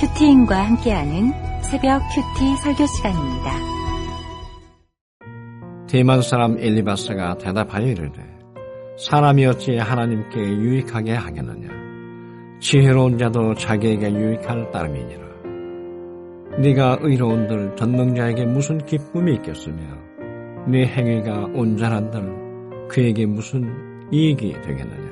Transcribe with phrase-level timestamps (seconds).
[0.00, 3.50] 큐티인과 함께하는 새벽 큐티 설교 시간입니다.
[5.88, 8.22] 대만 사람 엘리바스가 대답하여 이르되
[8.96, 11.68] 사람이 어찌 하나님께 유익하게 하겠느냐?
[12.60, 15.26] 지혜로운 자도 자기에게 유익할 따름이니라.
[16.60, 19.82] 네가 의로운들 전능자에게 무슨 기쁨이 있겠으며
[20.68, 23.68] 네 행위가 온전한들 그에게 무슨
[24.12, 25.08] 이익이 되겠느냐?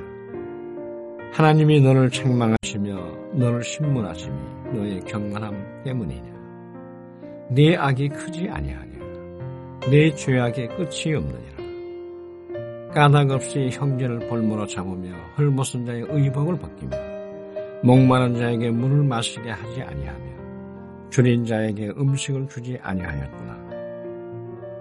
[1.33, 2.95] 하나님이 너를 책망하시며
[3.33, 6.37] 너를 신문하심이 너의 경건함 때문이냐
[7.51, 8.99] 네 악이 크지 아니하냐
[9.89, 11.57] 네 죄악의 끝이 없느니라
[12.93, 16.97] 까닭 없이 형제를 볼모로 잡으며 헐벗은 자의 의복을 벗기며
[17.83, 20.37] 목마른 자에게 물을 마시게 하지 아니하며
[21.09, 23.57] 줄인 자에게 음식을 주지 아니하였구나.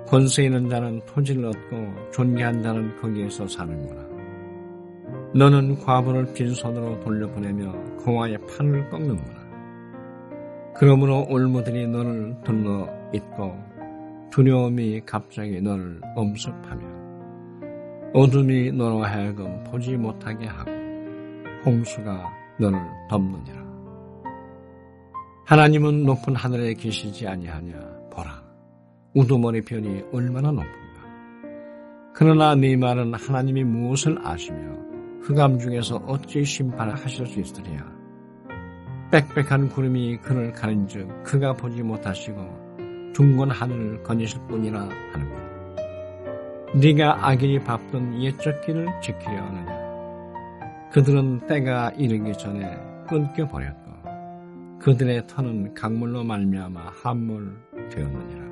[0.06, 4.06] 권세 있는 자는 토지를 얻고 존귀한 자는 거기에서 사는구나.
[5.34, 7.72] 너는 과부를 빈손으로 돌려보내며
[8.04, 9.35] 공화의 판을 꺾는구나.
[10.78, 13.56] 그러므로 올무들이 너를 둘러 있고
[14.30, 16.96] 두려움이 갑자기 너를 엄습하며
[18.12, 20.70] 어둠이 너로 하여금 보지 못하게 하고
[21.64, 23.64] 홍수가 너를 덮느니라.
[25.46, 27.74] 하나님은 높은 하늘에 계시지 아니하냐?
[28.12, 28.42] 보라
[29.14, 30.76] 우두머리 편이 얼마나 높은가?
[32.14, 34.76] 그러나 네 말은 하나님이 무엇을 아시며
[35.22, 37.95] 흑암 중에서 어찌 심판을 하실 수 있으랴
[39.10, 45.46] 빽빽한 구름이 그를 가린즉 그가 보지 못하시고 둥근 하늘을 거니실 뿐이라 하는구나
[46.74, 49.76] 네가 악인이 밟던 옛적 길을 지키려 하느냐
[50.92, 52.76] 그들은 때가 이르기 전에
[53.08, 53.86] 끊겨버렸고
[54.80, 57.56] 그들의 터는 강물로 말미암아 함물
[57.90, 58.46] 되었느니라.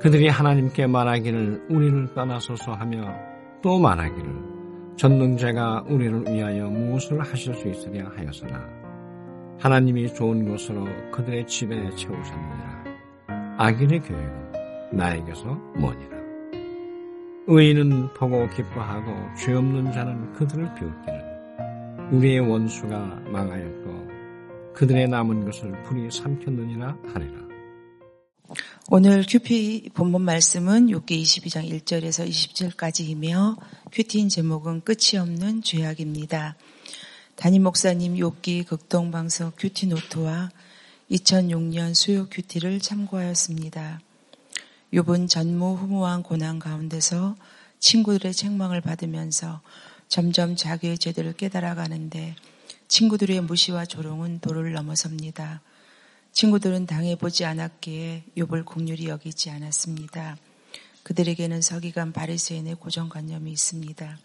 [0.00, 3.14] 그들이 하나님께 말하기를 우리를 떠나소서 하며
[3.62, 8.75] 또 말하기를 전능자가 우리를 위하여 무엇을 하실 수 있으랴 하였으나
[9.58, 12.84] 하나님이 좋은 것으로 그들의 집에 채우셨느니라.
[13.58, 14.52] 악인의 계획은
[14.92, 15.44] 나에게서
[15.76, 16.16] 뭐니라.
[17.48, 21.26] 의인은 보고 기뻐하고 죄 없는 자는 그들을 비웃기를
[22.12, 22.96] 우리의 원수가
[23.30, 27.46] 망하였고 그들의 남은 것을 불이 삼켰느니라 하리라.
[28.90, 33.56] 오늘 QT 본문 말씀은 욥기 22장 1절에서 20절까지이며
[33.90, 36.56] QTin 제목은 끝이 없는 죄악입니다.
[37.36, 40.50] 담임 목사님 욥기 극동방송 QT 노트와
[41.10, 44.00] 2006년 수요 QT를 참고하였습니다.
[44.94, 47.36] 욥은 전무후무한 고난 가운데서
[47.78, 49.60] 친구들의 책망을 받으면서
[50.08, 52.36] 점점 자기의 죄들을 깨달아가는데
[52.88, 55.60] 친구들의 무시와 조롱은 도를 넘어섭니다.
[56.32, 60.38] 친구들은 당해보지 않았기에 욥을 공률이 여기지 않았습니다.
[61.02, 64.18] 그들에게는 서기관 바리새인의 고정관념이 있습니다.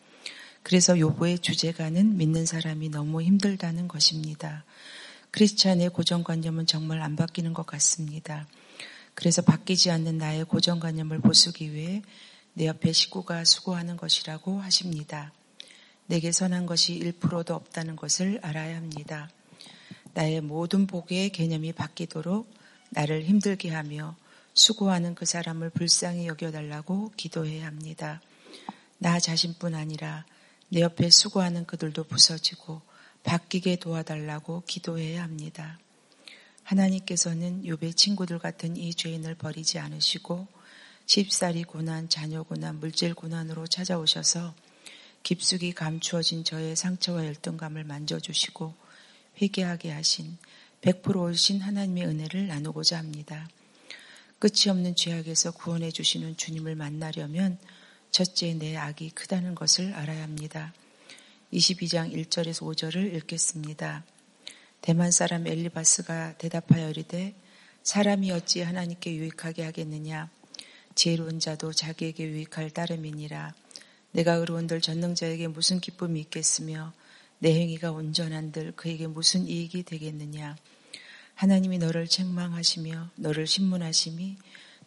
[0.64, 4.64] 그래서 욥의 주제가는 믿는 사람이 너무 힘들다는 것입니다.
[5.32, 8.48] 크리스찬의 고정관념은 정말 안 바뀌는 것 같습니다.
[9.14, 12.02] 그래서 바뀌지 않는 나의 고정관념을 보수기 위해
[12.54, 15.32] 내 옆에 식구가 수고하는 것이라고 하십니다.
[16.06, 19.30] 내게 선한 것이 1%도 없다는 것을 알아야 합니다.
[20.14, 22.54] 나의 모든 복의 개념이 바뀌도록
[22.90, 24.18] 나를 힘들게 하며
[24.54, 28.22] 수고하는 그 사람을 불쌍히 여겨달라고 기도해야 합니다.
[28.98, 30.26] 나 자신뿐 아니라
[30.74, 32.82] 내 옆에 수고하는 그들도 부서지고
[33.24, 35.78] 바뀌게 도와달라고 기도해야 합니다.
[36.64, 40.48] 하나님께서는 요배 친구들 같은 이 죄인을 버리지 않으시고
[41.08, 44.56] 십살이 고난, 자녀 고난, 물질 고난으로 찾아오셔서
[45.24, 48.74] 깊숙이 감추어진 저의 상처와 열등감을 만져주시고
[49.42, 50.38] 회개하게 하신
[50.84, 53.50] 100% 올신 하나님의 은혜를 나누고자 합니다.
[54.40, 57.60] 끝이 없는 죄악에서 구원해 주시는 주님을 만나려면
[58.12, 60.74] 첫째 내 악이 크다는 것을 알아야 합니다.
[61.54, 64.06] 22장 1절에서 5절을 읽겠습니다.
[64.82, 67.34] 대만 사람 엘리바스가 대답하여 이르되
[67.84, 70.30] 사람이 어찌 하나님께 유익하게 하겠느냐
[70.94, 73.54] 지혜로운 자도 자기에게 유익할 따름이니라
[74.12, 76.94] 내가 의로운들 전능자에게 무슨 기쁨이 있겠으며
[77.40, 80.58] 내 행위가 온전한들 그에게 무슨 이익이 되겠느냐.
[81.34, 84.38] 하나님이 너를 책망하시며 너를 신문하심이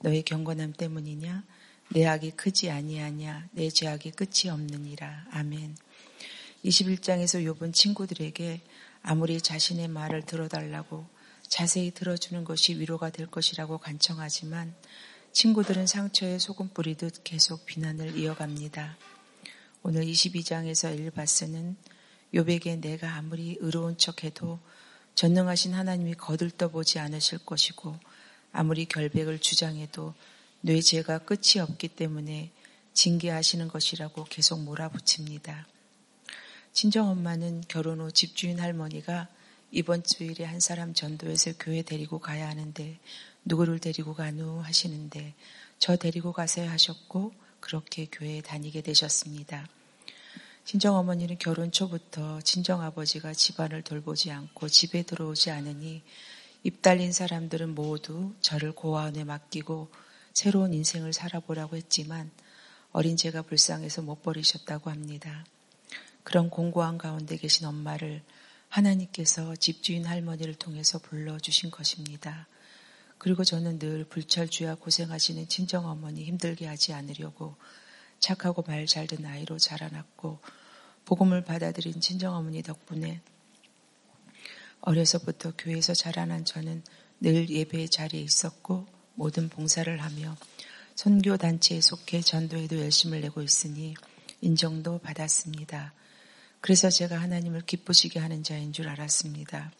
[0.02, 1.42] 너의 경건함 때문이냐.
[1.94, 3.50] 내 악이 크지 아니하냐.
[3.52, 5.26] 내 죄악이 끝이 없느니라.
[5.30, 5.76] 아멘.
[6.64, 8.62] 21장에서 욥은 친구들에게
[9.02, 11.06] 아무리 자신의 말을 들어달라고
[11.46, 14.74] 자세히 들어주는 것이 위로가 될 것이라고 간청하지만
[15.30, 18.96] 친구들은 상처에 소금 뿌리듯 계속 비난을 이어갑니다.
[19.84, 21.76] 오늘 22장에서 일바스는
[22.34, 24.58] 요백에 내가 아무리 의로운 척해도
[25.14, 27.96] 전능하신 하나님이 거들떠 보지 않으실 것이고
[28.50, 30.12] 아무리 결백을 주장해도
[30.66, 32.50] 뇌 죄가 끝이 없기 때문에
[32.94, 35.66] 징계하시는 것이라고 계속 몰아붙입니다.
[36.72, 39.28] 친정엄마는 결혼 후 집주인 할머니가
[39.72, 42.98] 이번 주일에 한 사람 전도해서 교회 데리고 가야 하는데
[43.44, 45.34] 누구를 데리고 가누 하시는데
[45.78, 49.68] 저 데리고 가세요 하셨고 그렇게 교회에 다니게 되셨습니다.
[50.64, 56.00] 친정어머니는 결혼 초부터 친정아버지가 집안을 돌보지 않고 집에 들어오지 않으니
[56.62, 59.90] 입 달린 사람들은 모두 저를 고아원에 맡기고
[60.34, 62.32] 새로운 인생을 살아보라고 했지만
[62.90, 65.46] 어린 제가 불쌍해서 못 버리셨다고 합니다.
[66.24, 68.20] 그런 공고한 가운데 계신 엄마를
[68.68, 72.48] 하나님께서 집주인 할머니를 통해서 불러주신 것입니다.
[73.18, 77.54] 그리고 저는 늘 불철주야 고생하시는 친정어머니 힘들게 하지 않으려고
[78.18, 80.40] 착하고 말잘 듣는 아이로 자라났고
[81.04, 83.20] 복음을 받아들인 친정어머니 덕분에
[84.80, 86.82] 어려서부터 교회에서 자라난 저는
[87.20, 90.36] 늘 예배의 자리에 있었고 모든 봉사를 하며
[90.94, 93.94] 선교 단체에 속해 전도에도 열심을 내고 있으니
[94.40, 95.92] 인정도 받았습니다.
[96.60, 99.72] 그래서 제가 하나님을 기쁘시게 하는 자인 줄 알았습니다.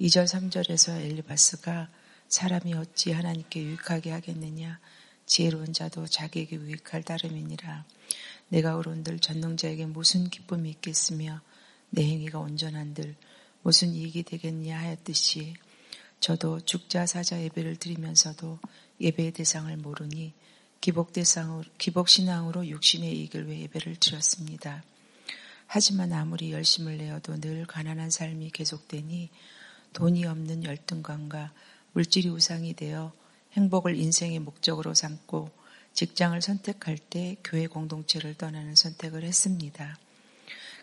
[0.00, 1.88] 2절 3절에서 엘리바스가
[2.28, 4.80] 사람이 어찌 하나님께 유익하게 하겠느냐
[5.26, 7.84] 지혜로운 자도 자기에게 유익할 따름이니라
[8.48, 11.40] 내가 어른들 전능자에게 무슨 기쁨이 있겠으며
[11.90, 13.16] 내 행위가 온전한들
[13.62, 15.54] 무슨 이익이 되겠냐 하였듯이
[16.22, 18.60] 저도 죽자 사자 예배를 드리면서도
[19.00, 20.32] 예배의 대상을 모르니
[20.80, 24.84] 기복 대상으로 기복 신앙으로 육신의 이익을 위해 예배를 드렸습니다.
[25.66, 29.30] 하지만 아무리 열심을 내어도 늘 가난한 삶이 계속되니
[29.94, 31.52] 돈이 없는 열등감과
[31.90, 33.12] 물질이 우상이 되어
[33.54, 35.50] 행복을 인생의 목적으로 삼고
[35.92, 39.98] 직장을 선택할 때 교회 공동체를 떠나는 선택을 했습니다.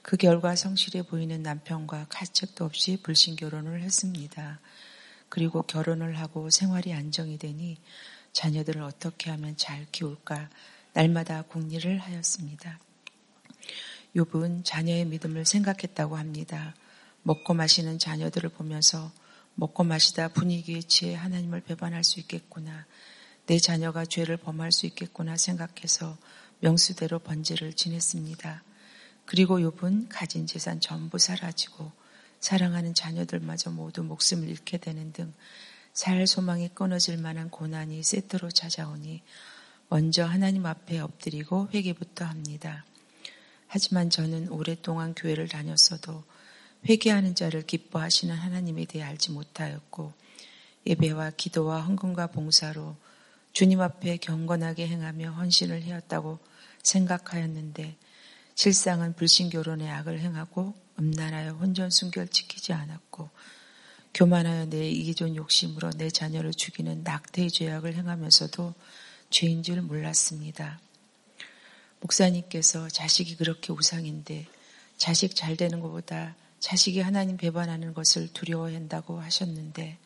[0.02, 4.60] 그 결과 성실해 보이는 남편과 가책도 없이 불신 결혼을 했습니다.
[5.30, 7.78] 그리고 결혼을 하고 생활이 안정이 되니
[8.34, 10.50] 자녀들을 어떻게 하면 잘 키울까
[10.94, 12.80] 날마다 궁리를 하였습니다.
[14.16, 16.76] 욥은 자녀의 믿음을 생각했다고 합니다.
[17.24, 19.12] 먹고 마시는 자녀들을 보면서
[19.56, 22.86] 먹고 마시다 분위기에 취해 하나님을 배반할 수 있겠구나.
[23.46, 26.18] 내 자녀가 죄를 범할 수 있겠구나 생각해서
[26.60, 28.64] 명수대로 번제를 지냈습니다.
[29.26, 31.92] 그리고 욥은 가진 재산 전부 사라지고
[32.40, 35.34] 사랑하는 자녀들마저 모두 목숨을 잃게 되는 등
[36.00, 39.22] 살 소망이 끊어질 만한 고난이 세트로 찾아오니
[39.90, 42.86] 먼저 하나님 앞에 엎드리고 회개부터 합니다.
[43.68, 46.24] 하지만 저는 오랫동안 교회를 다녔어도
[46.88, 50.14] 회개하는 자를 기뻐하시는 하나님에 대해 알지 못하였고
[50.88, 52.96] 예배와 기도와 헌금과 봉사로
[53.52, 56.40] 주님 앞에 경건하게 행하며 헌신을 해왔다고
[56.84, 57.98] 생각하였는데
[58.56, 63.30] 실상은 불신교론의 악을 행하고 음란하여 혼전 순결 지키지 않았고
[64.14, 68.74] 교만하여 내 이기존 욕심으로 내 자녀를 죽이는 낙태의 죄악을 행하면서도
[69.30, 70.80] 죄인 줄 몰랐습니다.
[72.02, 74.48] 목사님께서 자식이 그렇게 우상인데
[74.98, 79.98] 자식 잘 되는 것보다 자식이 하나님 배반하는 것을 두려워한다고 하셨는데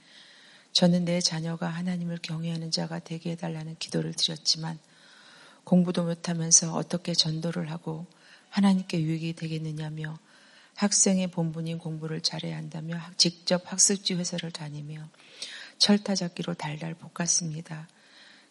[0.71, 4.79] 저는 내 자녀가 하나님을 경외하는 자가 되게 해달라는 기도를 드렸지만
[5.63, 8.05] 공부도 못하면서 어떻게 전도를 하고
[8.49, 10.17] 하나님께 유익이 되겠느냐며
[10.75, 15.07] 학생의 본분인 공부를 잘해야 한다며 직접 학습지 회사를 다니며
[15.77, 17.87] 철타잡기로 달달 볶았습니다.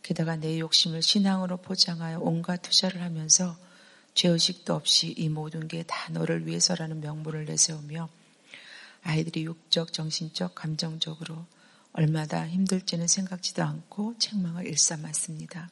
[0.03, 3.57] 게다가 내 욕심을 신앙으로 포장하여 온갖 투자를 하면서
[4.15, 8.09] 죄의식도 없이 이 모든 게 다 너를 위해서라는 명분을 내세우며
[9.03, 11.47] 아이들이 육적, 정신적, 감정적으로
[11.93, 15.71] 얼마나 힘들지는 생각지도 않고 책망을 일삼았습니다.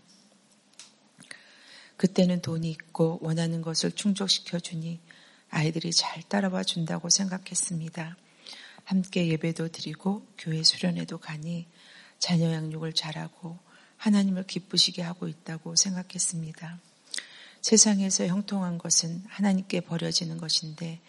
[1.96, 5.00] 그때는 돈이 있고 원하는 것을 충족시켜 주니
[5.50, 8.16] 아이들이 잘 따라와 준다고 생각했습니다.
[8.84, 11.66] 함께 예배도 드리고 교회 수련회도 가니
[12.18, 13.58] 자녀 양육을 잘하고
[13.96, 16.78] 하나님을 기쁘시게 하고 있다고 생각했습니다.
[17.60, 21.00] 세상에서 형통한 것은 하나님께 버려지는 것인데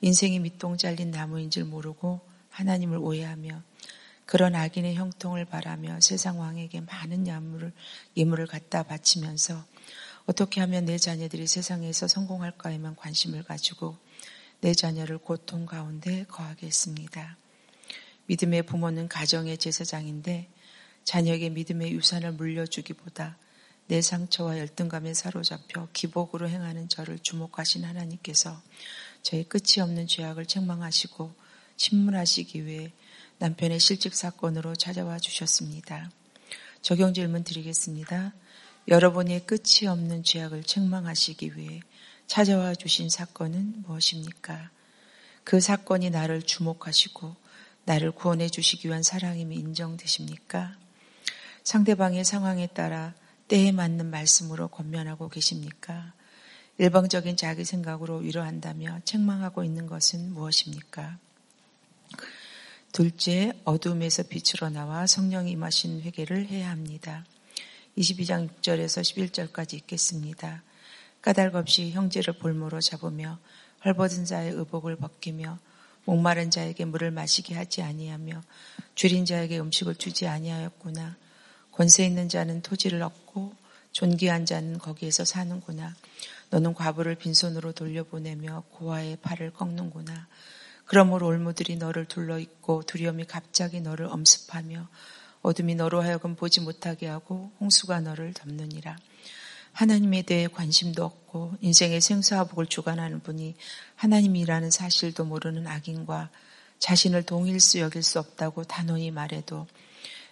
[0.00, 2.20] 인생이 밑동 잘린 나무인 줄 모르고
[2.50, 3.62] 하나님을 오해하며
[4.26, 7.26] 그런 악인의 형통을 바라며 세상 왕에게 많은
[8.16, 9.64] 예물을, 갖다 바치면서
[10.26, 13.98] 어떻게 하면 내 자녀들이 세상에서 성공할까에만 관심을 가지고
[14.60, 17.36] 내 자녀를 고통 가운데 거하게 했습니다.
[18.26, 20.48] 믿음의 부모는 가정의 제사장인데
[21.04, 23.36] 자녀에게 믿음의 유산을 물려주기보다
[23.86, 28.62] 내 상처와 열등감에 사로잡혀 기복으로 행하는 저를 주목하신 하나님께서
[29.22, 31.34] 저의 끝이 없는 죄악을 책망하시고
[31.76, 32.92] 신문하시기 위해
[33.38, 36.10] 남편의 실직 사건으로 찾아와 주셨습니다.
[36.80, 38.32] 적용 질문 드리겠습니다.
[38.86, 41.80] 여러분의 끝이 없는 죄악을 책망하시기 위해
[42.26, 44.70] 찾아와 주신 사건은 무엇입니까?
[45.42, 47.34] 그 사건이 나를 주목하시고
[47.86, 50.76] 나를 구원해 주시기 위한 사랑임이 인정되십니까?
[51.62, 53.14] 상대방의 상황에 따라
[53.48, 56.12] 때에 맞는 말씀으로 권면하고 계십니까?
[56.76, 61.18] 일방적인 자기 생각으로 위로한다며 책망하고 있는 것은 무엇입니까?
[62.92, 67.24] 둘째, 어둠에서 빛으로 나와 성령이 임하신 회개를 해야 합니다.
[67.96, 69.02] 22장 6절에서
[69.52, 70.62] 11절까지 읽겠습니다.
[71.22, 73.38] 까닭 없이 형제를 볼모로 잡으며
[73.84, 75.58] 헐벗은 자의 의복을 벗기며
[76.04, 78.42] 목마른 자에게 물을 마시게 하지 아니하며
[78.94, 81.16] 줄인 자에게 음식을 주지 아니하였구나.
[81.72, 83.54] 권세 있는 자는 토지를 얻고
[83.92, 85.94] 존귀한 자는 거기에서 사는구나.
[86.50, 90.26] 너는 과부를 빈손으로 돌려보내며 고아의 팔을 꺾는구나.
[90.84, 94.88] 그러므로 올무들이 너를 둘러있고 두려움이 갑자기 너를 엄습하며
[95.44, 98.96] 어둠이 너로 하여금 보지 못하게 하고 홍수가 너를 덮느니라.
[99.72, 103.54] 하나님에 대해 관심도 없고 인생의 생사화복을 주관하는 분이
[103.96, 106.30] 하나님이라는 사실도 모르는 악인과
[106.78, 109.66] 자신을 동일수 여길 수 없다고 단호히 말해도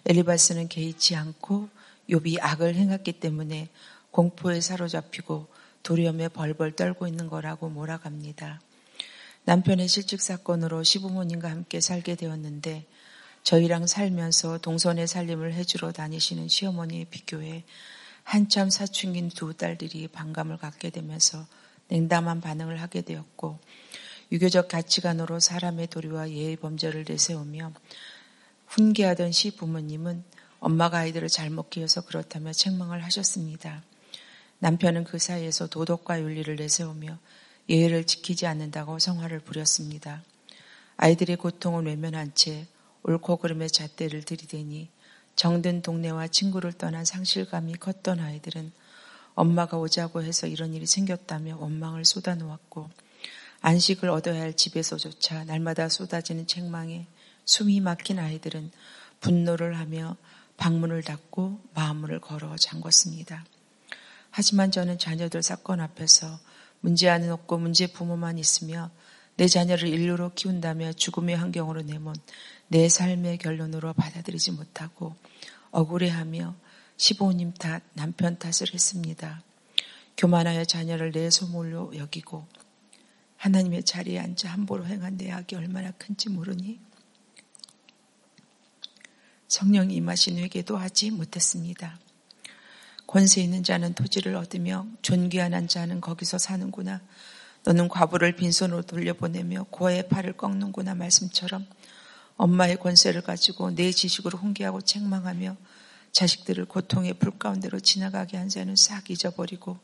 [0.05, 1.69] 엘리바스는 개의치 않고
[2.09, 3.69] 욥이 악을 행했기 때문에
[4.09, 5.47] 공포에 사로잡히고
[5.83, 8.61] 두려움에 벌벌 떨고 있는 거라고 몰아갑니다.
[9.45, 12.87] 남편의 실직 사건으로 시부모님과 함께 살게 되었는데
[13.43, 17.63] 저희랑 살면서 동선의 살림을 해주러 다니시는 시어머니에 비교해
[18.23, 21.45] 한참 사춘기인 두 딸들이 반감을 갖게 되면서
[21.89, 23.59] 냉담한 반응을 하게 되었고
[24.31, 27.73] 유교적 가치관으로 사람의 도리와 예의 범죄를 내세우며
[28.67, 30.23] 훈계하던 시 부모님은
[30.59, 33.83] 엄마가 아이들을 잘못 키워서 그렇다며 책망을 하셨습니다.
[34.59, 37.19] 남편은 그 사이에서 도덕과 윤리를 내세우며
[37.67, 40.23] 예의를 지키지 않는다고 성화를 부렸습니다.
[40.95, 42.65] 아이들의 고통을 외면한 채
[43.03, 44.89] 옳고 그름의 잣대를 들이대니
[45.35, 48.71] 정든 동네와 친구를 떠난 상실감이 컸던 아이들은
[49.35, 52.89] 엄마가 오자고 해서 이런 일이 생겼다며 원망을 쏟아놓았고
[53.61, 57.07] 안식을 얻어야 할 집에서조차 날마다 쏟아지는 책망에
[57.45, 58.71] 숨이 막힌 아이들은
[59.21, 60.17] 분노를 하며
[60.57, 63.43] 방문을 닫고 마음을 걸어 잠궜습니다.
[64.29, 66.39] 하지만 저는 자녀들 사건 앞에서
[66.81, 68.91] 문제아는 없고 문제 부모만 있으며
[69.35, 72.15] 내 자녀를 인류로 키운다며 죽음의 환경으로 내몬
[72.73, 75.15] 내 삶의 결론으로 받아들이지 못하고
[75.69, 76.55] 억울해하며
[76.97, 79.43] 시부모님 탓, 남편 탓을 했습니다.
[80.17, 82.47] 교만하여 자녀를 내 소물로 여기고
[83.37, 86.79] 하나님의 자리에 앉아 함부로 행한 내 악이 얼마나 큰지 모르니
[89.49, 91.99] 성령이 임하신 회개도 하지 못했습니다.
[93.05, 97.03] 권세 있는 자는 토지를 얻으며 존귀한 한 자는 거기서 사는구나.
[97.65, 101.67] 너는 과부를 빈손으로 돌려보내며 고아의 팔을 꺾는구나 말씀처럼
[102.37, 105.55] 엄마의 권세를 가지고 내 지식으로 훈계하고 책망하며
[106.11, 109.79] 자식들을 고통의 불 가운데로 지나가게 한 자는 싹 잊어버리고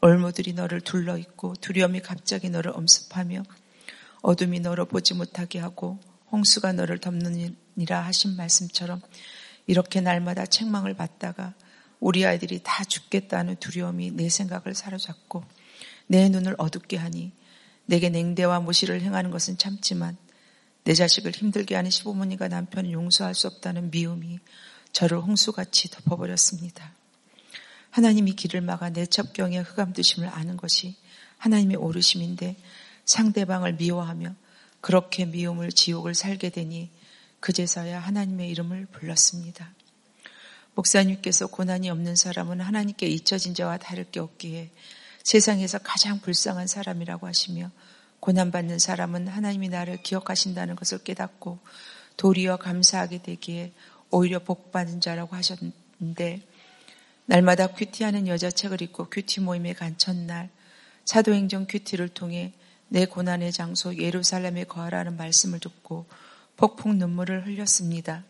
[0.00, 3.44] 올무들이 너를 둘러있고 두려움이 갑자기 너를 엄습하며
[4.22, 6.00] 어둠이 너를 보지 못하게 하고
[6.32, 9.00] 홍수가 너를 덮느니라 하신 말씀처럼
[9.66, 11.54] 이렇게 날마다 책망을 받다가
[12.00, 15.44] 우리 아이들이 다 죽겠다는 두려움이 내 생각을 사로잡고
[16.08, 17.32] 내 눈을 어둡게 하니
[17.86, 20.16] 내게 냉대와 무시를 행하는 것은 참지만
[20.84, 24.40] 내 자식을 힘들게 하는 시부모님과 남편을 용서할 수 없다는 미움이
[24.92, 26.92] 저를 홍수같이 덮어버렸습니다.
[27.90, 30.96] 하나님이 길을 막아 내 첩경에 흑암 두심을 아는 것이
[31.38, 32.56] 하나님의 오르심인데
[33.04, 34.34] 상대방을 미워하며
[34.80, 36.90] 그렇게 미움을 지옥을 살게 되니
[37.40, 39.72] 그제서야 하나님의 이름을 불렀습니다.
[40.74, 44.70] 목사님께서 고난이 없는 사람은 하나님께 잊혀진 자와 다를 게 없기에
[45.22, 47.70] 세상에서 가장 불쌍한 사람이라고 하시며
[48.22, 51.58] 고난받는 사람은 하나님이 나를 기억하신다는 것을 깨닫고
[52.16, 53.72] 도리어 감사하게 되기에
[54.10, 56.40] 오히려 복받은 자라고 하셨는데
[57.26, 60.50] 날마다 큐티하는 여자 책을 읽고 큐티 모임에 간 첫날
[61.04, 62.52] 사도행정 큐티를 통해
[62.88, 66.06] 내 고난의 장소 예루살렘에 거하라는 말씀을 듣고
[66.56, 68.22] 폭풍 눈물을 흘렸습니다.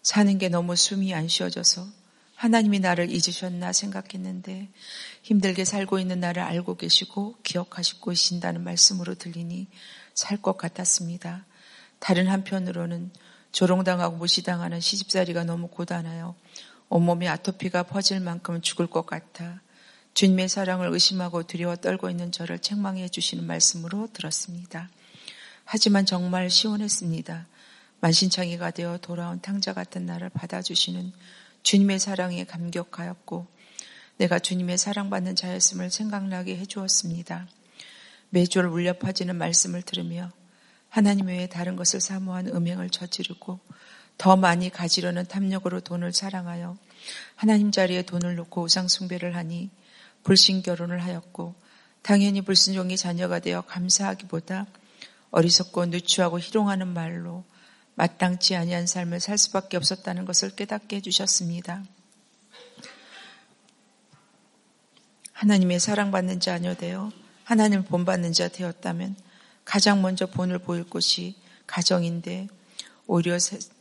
[0.00, 1.88] 사는 게 너무 숨이 안 쉬어져서
[2.38, 4.68] 하나님이 나를 잊으셨나 생각했는데
[5.22, 9.66] 힘들게 살고 있는 나를 알고 계시고 기억하시고 계신다는 말씀으로 들리니
[10.14, 11.46] 살 것 같았습니다.
[11.98, 13.10] 다른 한편으로는
[13.50, 16.36] 조롱당하고 무시당하는 시집살이가 너무 고단하여
[16.88, 19.60] 온몸에 아토피가 퍼질 만큼 죽을 것 같아
[20.14, 24.88] 주님의 사랑을 의심하고 두려워 떨고 있는 저를 책망해 주시는 말씀으로 들었습니다.
[25.64, 27.48] 하지만 정말 시원했습니다.
[28.00, 31.12] 만신창이가 되어 돌아온 탕자 같은 나를 받아주시는
[31.68, 33.46] 주님의 사랑에 감격하였고
[34.16, 37.46] 내가 주님의 사랑받는 자였음을 생각나게 해주었습니다.
[38.30, 40.32] 매주 울려 퍼지는 말씀을 들으며
[40.88, 43.60] 하나님 외에 다른 것을 사모한 음행을 저지르고
[44.16, 46.78] 더 많이 가지려는 탐욕으로 돈을 사랑하여
[47.36, 49.68] 하나님 자리에 돈을 놓고 우상 숭배를 하니
[50.24, 51.54] 불신 결혼을 하였고
[52.00, 54.64] 당연히 불순종이 자녀가 되어 감사하기보다
[55.32, 57.44] 어리석고 누추하고 희롱하는 말로
[57.98, 61.82] 마땅치 아니한 삶을 살 수밖에 없었다는 것을 깨닫게 해주셨습니다.
[65.32, 67.10] 하나님의 사랑받는 자녀 되어
[67.42, 69.16] 하나님 본받는 자 되었다면
[69.64, 71.34] 가장 먼저 본을 보일 곳이
[71.66, 72.46] 가정인데
[73.08, 73.36] 오히려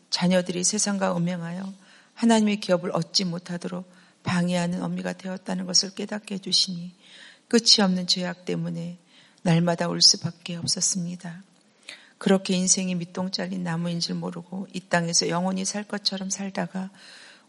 [0.09, 1.71] 자녀들이 세상과 음행하여
[2.15, 3.87] 하나님의 기업을 얻지 못하도록
[4.23, 6.95] 방해하는 어미가 되었다는 것을 깨닫게 해주시니
[7.49, 8.97] 끝이 없는 죄악 때문에
[9.43, 11.43] 날마다 울 수밖에 없었습니다.
[12.17, 16.89] 그렇게 인생이 밑동 잘린 나무인 줄 모르고 이 땅에서 영원히 살 것처럼 살다가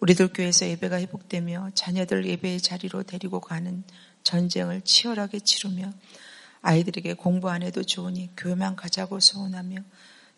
[0.00, 3.82] 우리들 교회에서 예배가 회복되며 자녀들 예배의 자리로 데리고 가는
[4.22, 5.92] 전쟁을 치열하게 치르며
[6.60, 9.78] 아이들에게 공부 안 해도 좋으니 교회만 가자고 소원하며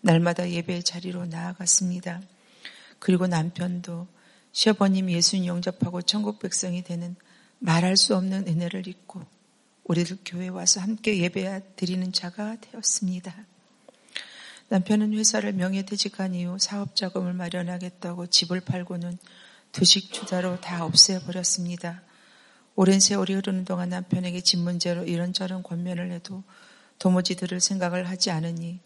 [0.01, 2.23] 날마다 예배의 자리로 나아갔습니다.
[2.99, 4.07] 그리고 남편도
[4.53, 7.17] 시어버님 예수님 영접하고 천국 백성이 되는
[7.59, 9.23] 말할 수 없는 은혜를 잊고
[9.85, 13.35] 우리들 교회 와서 함께 예배 드리는 자가 되었습니다.
[14.71, 19.19] 남편은 회사를 명예퇴직한 이후 사업 자금을 마련하겠다고 집을 팔고는
[19.73, 22.03] 두식 투자로 다 없애버렸습니다.
[22.77, 26.45] 오랜 세월이 흐르는 동안 남편에게 집 문제로 이런저런 권면을 해도
[27.01, 28.79] 도무지 들을 생각을 하지 않으니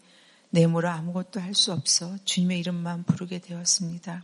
[0.49, 4.23] 내모로 아무것도 할 수 없어 주님의 이름만 부르게 되었습니다.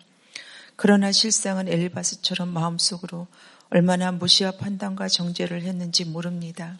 [0.75, 3.27] 그러나 실상은 엘리바스처럼 마음속으로
[3.69, 6.79] 얼마나 무시와 판단과 정죄를 했는지 모릅니다.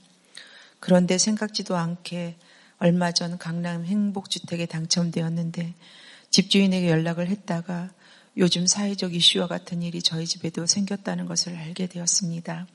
[0.80, 2.36] 그런데 생각지도 않게
[2.82, 5.76] 얼마 전 강남 행복주택에 당첨되었는데
[6.32, 7.92] 집주인에게 연락을 했다가
[8.38, 12.66] 요즘 사회적 이슈와 같은 일이 저희 집에도 생겼다는 것을 알게 되었습니다.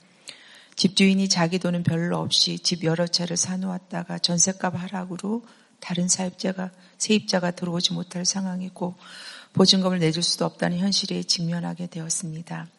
[0.77, 5.45] 집주인이 자기 돈은 별로 없이 집 여러 채를 사놓았다가 전세값 하락으로
[5.81, 8.95] 다른 사입자가 세입자가 들어오지 못할 상황이고
[9.51, 12.69] 보증금을 내줄 수도 없다는 현실에 직면하게 되었습니다.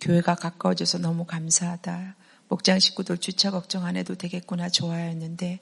[0.00, 2.16] 교회가 가까워져서 너무 감사하다.
[2.48, 5.60] 목장 식구들 주차 걱정 안 해도 되겠구나 좋아했는데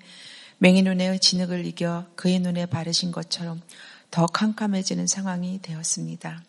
[0.62, 3.60] 맹인 눈의 진흙을 이겨 그의 눈에 바르신 것처럼
[4.12, 6.44] 더 캄캄해지는 상황이 되었습니다.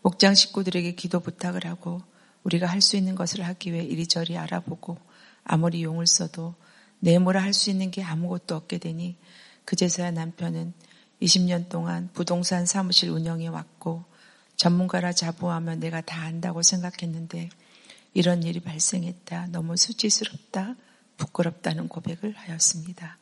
[0.00, 2.00] 목장 식구들에게 기도 부탁을 하고
[2.44, 4.96] 우리가 할 수 있는 것을 하기 위해 이리저리 알아보고
[5.44, 6.54] 아무리 용을 써도
[7.00, 9.18] 내모라 할 수 있는 게 아무것도 없게 되니
[9.66, 10.72] 그제서야 남편은
[11.20, 14.06] 20년 동안 부동산 사무실 운영해 왔고
[14.56, 17.50] 전문가라 자부하면 내가 다 안다고 생각했는데
[18.14, 19.48] 이런 일이 발생했다.
[19.48, 20.76] 너무 수치스럽다.
[21.18, 23.18] 부끄럽다는 고백을 하였습니다.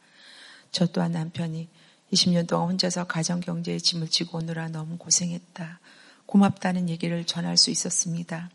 [0.72, 1.68] 저 또한 남편이
[2.12, 5.80] 20년 동안 혼자서 가정 경제의 짐을 지고 오느라 너무 고생했다.
[6.26, 8.50] 고맙다는 얘기를 전할 수 있었습니다.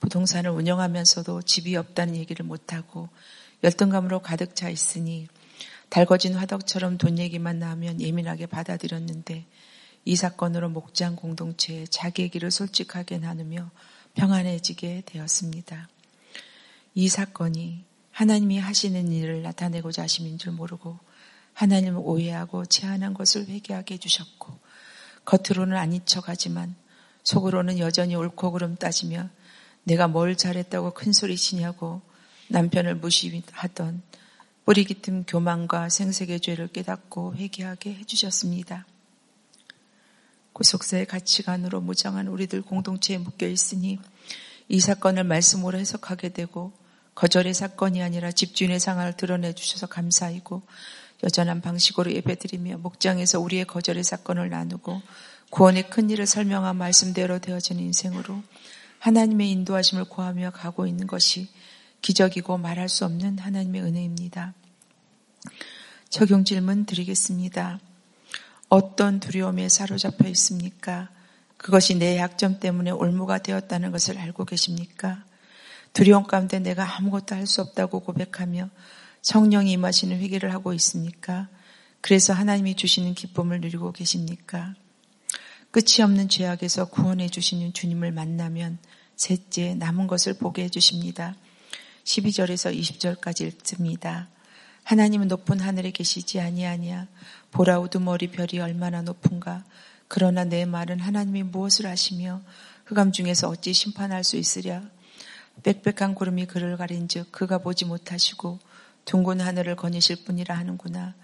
[0.00, 3.08] 부동산을 운영하면서도 집이 없다는 얘기를 못하고
[3.62, 5.28] 열등감으로 가득 차 있으니
[5.90, 9.46] 달궈진 화덕처럼 돈 얘기만 나오면 예민하게 받아들였는데
[10.04, 13.70] 이 사건으로 목장 공동체에 자기 얘기를 솔직하게 나누며
[14.14, 15.88] 평안해지게 되었습니다.
[16.94, 20.98] 이 사건이 하나님이 하시는 일을 나타내고자 하심인 줄 모르고
[21.54, 24.58] 하나님을 오해하고 제한한 것을 회개하게 해주셨고
[25.24, 26.74] 겉으로는 아닌 척하지만
[27.22, 29.28] 속으로는 여전히 옳고 그름 따지며
[29.84, 32.02] 내가 뭘 잘했다고 큰 소리 치냐고
[32.48, 34.02] 남편을 무시하던
[34.64, 38.86] 뿌리 깊은 교만과 생색의 죄를 깨닫고 회개하게 해주셨습니다.
[40.52, 43.98] 구속사의 가치관으로 무장한 우리들 공동체에 묶여 있으니
[44.68, 46.72] 이 사건을 말씀으로 해석하게 되고
[47.14, 50.62] 거절의 사건이 아니라 집주인의 상황을 드러내 주셔서 감사이고
[51.22, 55.02] 여전한 방식으로 예배드리며 목장에서 우리의 거절의 사건을 나누고
[55.50, 58.42] 구원의 큰 일을 설명한 말씀대로 되어진 인생으로
[59.00, 61.48] 하나님의 인도하심을 구하며 가고 있는 것이
[62.02, 64.54] 기적이고 말할 수 없는 하나님의 은혜입니다.
[66.08, 67.80] 적용 질문 드리겠습니다.
[68.68, 71.10] 어떤 두려움에 사로잡혀 있습니까?
[71.56, 75.24] 그것이 내 약점 때문에 올무가 되었다는 것을 알고 계십니까?
[75.92, 78.70] 두려움 가운데 내가 아무것도 할 수 없다고 고백하며
[79.22, 81.48] 성령이 임하시는 회개를 하고 있습니까?
[82.00, 84.74] 그래서 하나님이 주시는 기쁨을 누리고 계십니까?
[85.70, 88.78] 끝이 없는 죄악에서 구원해 주시는 주님을 만나면
[89.16, 91.36] 셋째 남은 것을 보게 해 주십니다.
[92.04, 94.28] 12절에서 20절까지 읽습니다.
[94.84, 97.06] 하나님은 높은 하늘에 계시지 아니하냐
[97.50, 99.64] 보라 우두머리 별이 얼마나 높은가
[100.08, 102.40] 그러나 내 말은 하나님이 무엇을 하시며
[102.86, 104.82] 흑암 중에서 어찌 심판할 수 있으랴
[105.62, 108.58] 빽빽한 구름이 그를 가린즉 그가 보지 못하시고
[109.04, 111.14] 둥근 하늘을 거니실 뿐이라 하는구나.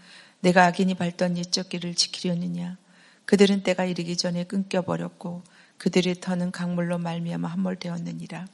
[0.40, 2.76] 내가 악인이 밟던 옛적 길을 지키려느냐.
[3.24, 5.42] 그들은 때가 이르기 전에 끊겨버렸고
[5.78, 8.46] 그들의 터는 강물로 말미암아 함몰되었느니라.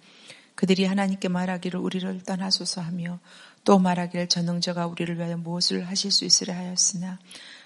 [0.55, 3.19] 그들이 하나님께 말하기를 우리를 떠나소서 하며
[3.65, 7.19] 또 말하기를 전능자가 우리를 위하여 무엇을 하실 수 있으려 하였으나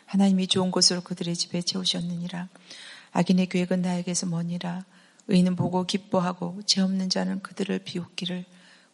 [0.07, 2.49] 하나님이 좋은 곳으로 그들의 집에 채우셨느니라.
[3.13, 4.85] 악인의 계획은 나에게서 머니라.
[5.29, 8.45] 의인은 보고 기뻐하고 죄 없는 자는 그들을 비웃기를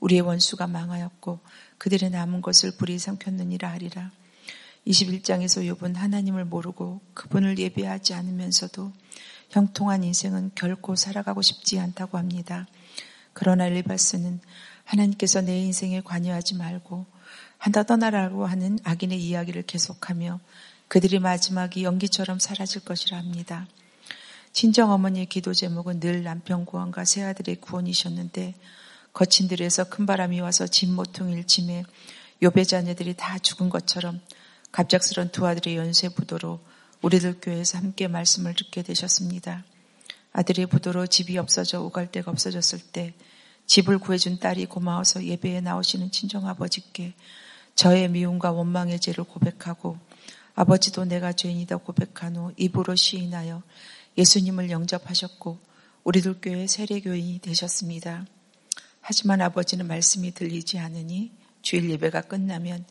[0.01, 1.41] 우리의 원수가 망하였고
[1.79, 4.11] 그들의 남은 것을 불이 삼켰느니라 하리라.
[4.87, 8.93] 21장에서 욥은 하나님을 모르고 그분을 예배하지 않으면서도
[9.51, 12.67] 형통한 인생은 결코 살아가고 싶지 않다고 합니다.
[13.33, 14.41] 그러나 엘리바스는
[14.85, 17.07] 하나님께서 내 인생에 관여하지 말고
[17.59, 20.41] 한다 떠나라고 하는 악인의 이야기를 계속하며
[20.89, 23.69] 그들이 마지막이 연기처럼 사라질 것이라 합니다.
[24.53, 28.55] 친정 어머니의 기도 제목은 늘 남편 구원과 새아들의 구원이셨는데
[29.15, 31.85] 거친 들에서 큰 바람이 와서 집 모퉁 일침에
[32.43, 34.21] 요배 자녀들이 다 죽은 것처럼
[34.71, 36.61] 갑작스런 두 아들의 연쇄 부도로
[37.01, 39.65] 우리들 교회에서 함께 말씀을 듣게 되셨습니다.
[40.33, 43.15] 아들의 부도로 집이 없어져 오갈 데가 없어졌을 때
[43.67, 47.15] 집을 구해준 딸이 고마워서 예배에 나오시는 친정아버지께
[47.75, 49.99] 저의 미움과 원망의 죄를 고백하고
[50.55, 53.63] 아버지도 내가 죄인이다 고백한 후 입으로 시인하여
[54.19, 55.59] 예수님을 영접하셨고
[56.05, 58.27] 우리들 교회 세례교인이 되셨습니다.
[59.01, 62.85] 하지만 아버지는 말씀이 들리지 않으니 주일 예배가 끝나면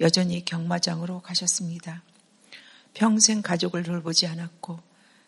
[0.00, 2.02] 여전히 경마장으로 가셨습니다.
[2.94, 4.78] 평생 가족을 돌보지 않았고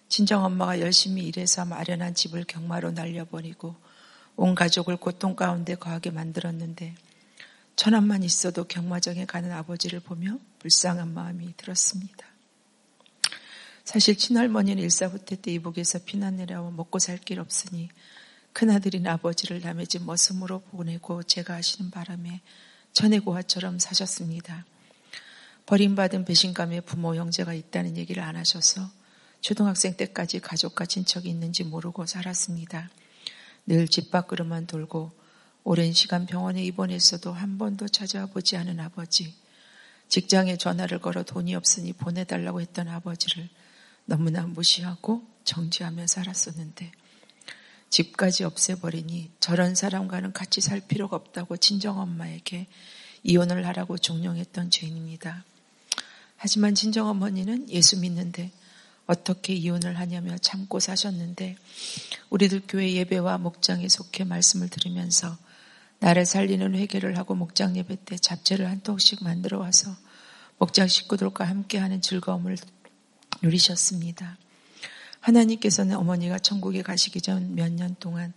[0.08, 3.76] 친정 엄마가 열심히 일해서 마련한 집을 경마로 날려버리고
[4.36, 6.94] 온 가족을 고통 가운데 거하게 만들었는데
[7.76, 12.27] 천원만 있어도 경마장에 가는 아버지를 보며 불쌍한 마음이 들었습니다.
[13.88, 17.88] 사실 친할머니는 일사부터 때 이북에서 피난 내려와 먹고 살 길 없으니
[18.52, 22.42] 큰아들인 아버지를 남의 집 머슴으로 보내고 제가 하시는 바람에
[22.92, 24.66] 전해고화처럼 사셨습니다.
[25.64, 28.90] 버림받은 배신감에 부모 형제가 있다는 얘기를 안 하셔서
[29.40, 32.90] 초등학생 때까지 가족과 친척이 있는지 모르고 살았습니다.
[33.66, 35.12] 늘 집 밖으로만 돌고
[35.64, 39.34] 오랜 시간 병원에 입원했어도 한 번도 찾아와 보지 않은 아버지,
[40.08, 43.48] 직장에 전화를 걸어 돈이 없으니 보내달라고 했던 아버지를
[44.08, 46.90] 너무나 무시하고 정지하며 살았었는데
[47.90, 52.68] 집까지 없애버리니 저런 사람과는 같이 살 필요가 없다고 친정엄마에게
[53.22, 55.44] 이혼을 하라고 종용했던 죄인입니다.
[56.36, 58.50] 하지만 친정어머니는 예수 믿는데
[59.06, 61.56] 어떻게 이혼을 하냐며 참고 사셨는데
[62.30, 65.36] 우리들 교회 예배와 목장에 속해 말씀을 들으면서
[65.98, 69.94] 나를 살리는 회개를 하고 목장 예배 때 잡채를 한 통씩 만들어 와서
[70.56, 72.56] 목장 식구들과 함께하는 즐거움을
[73.42, 74.36] 누리셨습니다.
[75.20, 78.32] 하나님께서는 어머니가 천국에 가시기 전 몇 년 동안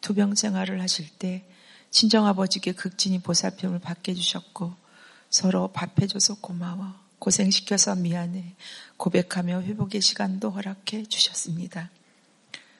[0.00, 1.44] 투병 생활을 하실 때
[1.90, 4.74] 친정아버지께 극진히 보살핌을 받게 해주셨고
[5.30, 8.54] 서로 밥해줘서 고마워 고생시켜서 미안해
[8.98, 11.90] 고백하며 회복의 시간도 허락해 주셨습니다.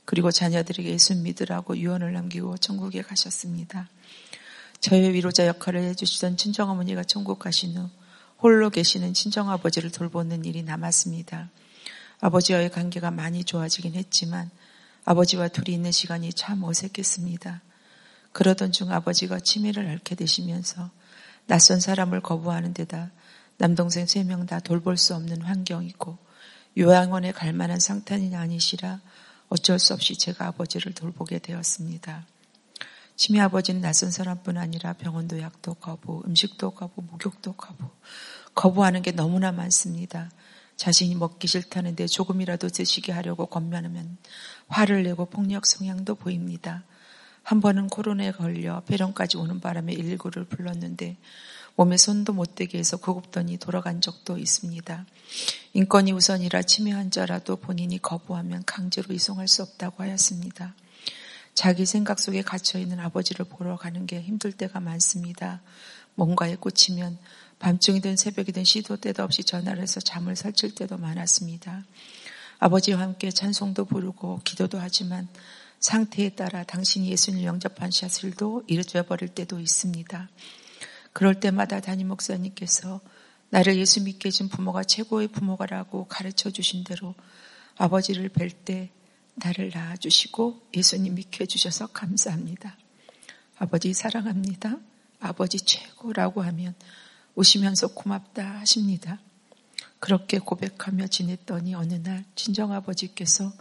[0.05, 3.89] 그리고 자녀들에게 예수 믿으라고 유언을 남기고 천국에 가셨습니다.
[4.81, 7.89] 저의 위로자 역할을 해주시던 친정어머니가 천국 가신 후
[8.43, 11.51] 홀로 계시는 친정아버지를 돌보는 일이 남았습니다.
[12.21, 14.51] 아버지와의 관계가 많이 좋아지긴 했지만
[15.05, 17.63] 아버지와 둘이 있는 시간이 참 어색했습니다.
[18.33, 20.91] 그러던 중 아버지가 치매를 앓게 되시면서
[21.47, 23.11] 낯선 사람을 거부하는 데다
[23.59, 26.19] 남동생 세 명 다 돌볼 수 없는 환경이고
[26.77, 29.01] 요양원에 갈 만한 상태는 아니시라
[29.49, 32.27] 어쩔 수 없이 제가 아버지를 돌보게 되었습니다.
[33.17, 37.89] 치매 아버지는 낯선 사람뿐 아니라 병원도 약도 거부, 음식도 거부, 목욕도 거부,
[38.55, 40.31] 거부하는 게 너무나 많습니다.
[40.77, 44.19] 자신이 먹기 싫다는데 조금이라도 드시게 하려고 권면하면
[44.69, 46.85] 화를 내고 폭력 성향도 보입니다.
[47.43, 51.17] 한 번은 코로나에 걸려 폐렴까지 오는 바람에 119를 불렀는데
[51.77, 55.07] 몸에 손도 못 대게 해서 구급더니 돌아간 적도 있습니다.
[55.75, 60.75] 인권이 우선이라 치매 환자라도 본인이 거부하면 강제로 이송할 수 없다고 하였습니다.
[61.57, 65.63] 자기 생각 속에 갇혀있는 아버지를 보러 가는 게 힘들 때가 많습니다.
[66.15, 67.19] 뭔가에 꽂히면
[67.59, 71.83] 밤중이든 새벽이든 시도 때도 없이 전화를 해서 잠을 설칠 때도 많았습니다.
[72.59, 75.29] 아버지와 함께 찬송도 부르고 기도도 하지만
[75.81, 80.29] 상태에 따라 당신이 예수님을 영접한 샷을도 잃어버릴 때도 있습니다.
[81.15, 83.01] 그럴 때마다 담임 목사님께서
[83.49, 87.15] 나를 예수 믿게 해준 부모가 최고의 부모가라고 가르쳐 주신 대로
[87.79, 88.91] 아버지를 뵐 때
[89.37, 92.77] 나를 낳아주시고 예수님 믿게 해주셔서 감사합니다.
[93.59, 94.79] 아버지 사랑합니다.
[95.21, 96.75] 아버지 최고라고 하면
[97.35, 99.21] 오시면서 고맙다 하십니다.
[99.99, 103.53] 그렇게 고백하며 지냈더니 어느 날 친정아버지께서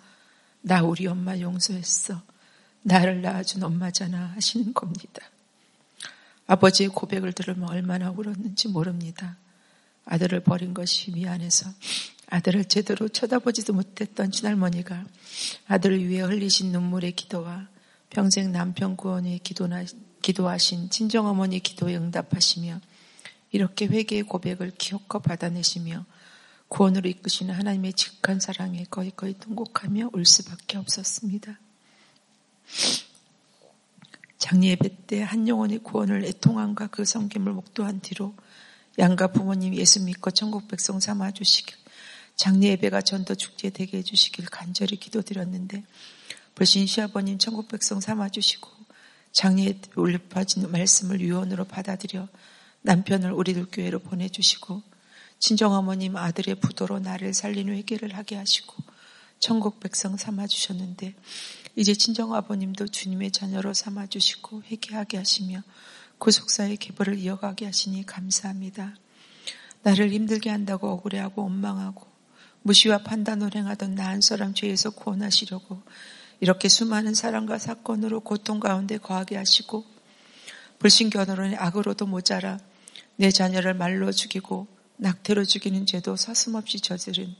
[0.61, 2.21] 나 우리 엄마 용서했어.
[2.81, 5.21] 나를 낳아준 엄마잖아 하시는 겁니다.
[6.47, 9.37] 아버지의 고백을 들으면 얼마나 울었는지 모릅니다.
[10.05, 11.69] 아들을 버린 것이 미안해서
[12.27, 15.05] 아들을 제대로 쳐다보지도 못했던 친할머니가
[15.67, 17.67] 아들을 위해 흘리신 눈물의 기도와
[18.09, 19.83] 평생 남편 구원에 기도나,
[20.21, 22.79] 기도하신 친정어머니 기도에 응답하시며
[23.51, 26.05] 이렇게 회개의 고백을 기억과 받아내시며
[26.67, 31.59] 구원으로 이끄시는 하나님의 직한 사랑에 거의 거의 통곡하며 울 수밖에 없었습니다.
[34.37, 38.35] 장례 예배 때 한 영혼의 구원을 애통함과 그 성김을 목도한 뒤로
[38.97, 41.75] 양가 부모님 예수 믿고 천국 백성 삼아 주시길
[42.35, 45.83] 장례 예배가 전도 축제 되게 해주시길 간절히 기도드렸는데
[46.55, 48.69] 불신 시아버님 천국 백성 삼아주시고
[49.31, 52.27] 장례에 올려빠진 말씀을 유언으로 받아들여
[52.81, 54.81] 남편을 우리들 교회로 보내주시고
[55.39, 58.75] 친정어머님 아들의 부도로 나를 살린 회개를 하게 하시고
[59.39, 61.13] 천국 백성 삼아주셨는데
[61.75, 65.61] 이제 친정아버님도 주님의 자녀로 삼아주시고 회개하게 하시며
[66.19, 68.95] 구속사의 계보를 이어가게 하시니 감사합니다.
[69.83, 72.14] 나를 힘들게 한다고 억울해하고 원망하고
[72.65, 75.83] 무시와 판단 을 행하던 나한 사람 죄에서 구원하시려고
[76.39, 79.85] 이렇게 수많은 사랑과 사건으로 고통 가운데 거하게 하시고
[80.79, 82.57] 불신견으로는 악으로도 모자라
[83.17, 84.65] 내 자녀를 말로 죽이고
[84.97, 87.35] 낙태로 죽이는 죄도 서슴없이 저지른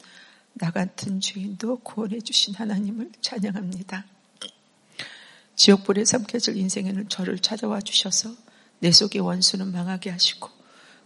[0.53, 4.05] 나 같은 주인도 구원해 주신 하나님을 찬양합니다.
[5.55, 8.29] 지옥불에 삼켜질 인생에는 저를 찾아와 주셔서
[8.77, 10.49] 내 속의 원수는 망하게 하시고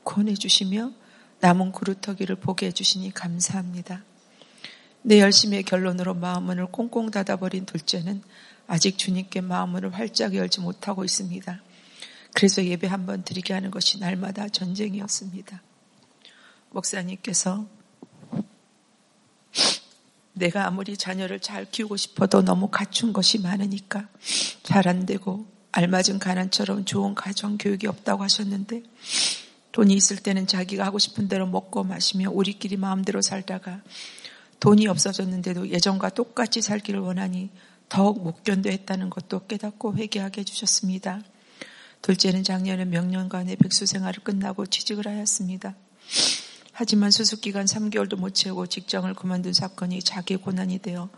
[0.03, 0.91] 구원해 주시며
[1.39, 4.08] 남은 그루터기를 보게 해주시니 감사합니다.
[5.01, 8.21] 내 열심의 결론으로 마음문을 꽁꽁 닫아버린 둘째는
[8.67, 11.61] 아직 주님께 마음문을 활짝 열지 못하고 있습니다.
[12.33, 15.61] 그래서 예배 한 번 드리게 하는 것이 날마다 전쟁이었습니다.
[16.71, 17.65] 목사님께서
[20.33, 24.07] 내가 아무리 자녀를 잘 키우고 싶어도 너무 갖춘 것이 많으니까
[24.63, 28.83] 잘 안 되고 알맞은 가난처럼 좋은 가정 교육이 없다고 하셨는데
[29.71, 33.81] 돈이 있을 때는 자기가 하고 싶은 대로 먹고 마시며 우리끼리 마음대로 살다가
[34.59, 37.49] 돈이 없어졌는데도 예전과 똑같이 살기를 원하니
[37.87, 41.21] 더욱 못 견뎌했다는 것도 깨닫고 회개하게 해주셨습니다.
[42.01, 45.75] 둘째는 작년에 명년간의 백수 생활을 끝나고 취직을 하였습니다.
[46.71, 51.09] 하지만 수습 기간 3개월도 못 채우고 직장을 그만둔 사건이 자기 고난이 되어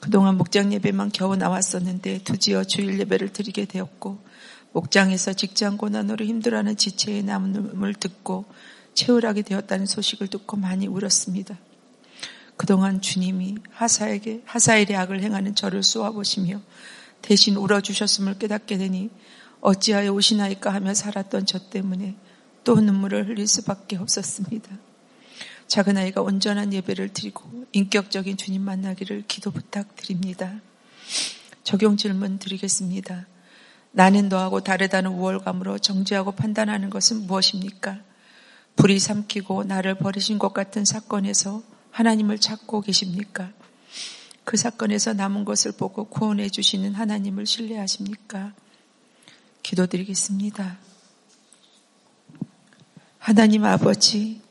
[0.00, 4.18] 그동안 목장 예배만 겨우 나왔었는데 드디어 주일 예배를 드리게 되었고
[4.72, 8.46] 목장에서 직장 고난으로 힘들어하는 지체의 남음을 듣고
[8.94, 11.58] 채울하게 되었다는 소식을 듣고 많이 울었습니다.
[12.56, 16.60] 그동안 주님이 하사에게 하사일의 악을 행하는 저를 쏘아보시며
[17.22, 19.10] 대신 울어주셨음을 깨닫게 되니
[19.60, 22.16] 어찌하여 오시나이까 하며 살았던 저 때문에
[22.64, 24.70] 또 눈물을 흘릴 수밖에 없었습니다.
[25.68, 30.60] 작은 아이가 온전한 예배를 드리고 인격적인 주님 만나기를 기도 부탁드립니다.
[31.64, 33.26] 적용 질문 드리겠습니다.
[33.92, 38.00] 나는 너하고 다르다는 우월감으로 정죄하고 판단하는 것은 무엇입니까?
[38.76, 43.52] 불이 삼키고 나를 버리신 것 같은 사건에서 하나님을 찾고 계십니까?
[44.44, 48.54] 그 사건에서 남은 것을 보고 구원해 주시는 하나님을 신뢰하십니까?
[49.62, 50.78] 기도드리겠습니다.
[53.18, 54.42] 하나님 아버지,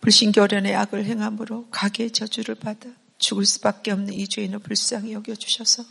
[0.00, 2.88] 불신교련의 악을 행함으로 가게의 저주를 받아
[3.18, 5.84] 죽을 수밖에 없는 이 죄인을 불쌍히 여겨주셔서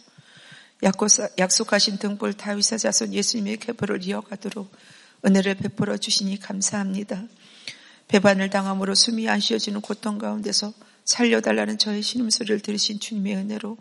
[1.40, 4.72] 약속하신 등불 다윗의 자손 예수님의 계보를 이어가도록
[5.26, 7.24] 은혜를 베풀어 주시니 감사합니다.
[8.08, 10.74] 배반을 당함으로 숨이 안 쉬어지는 고통 가운데서
[11.06, 13.78] 살려달라는 저의 신음소리를 들으신 주님의 은혜로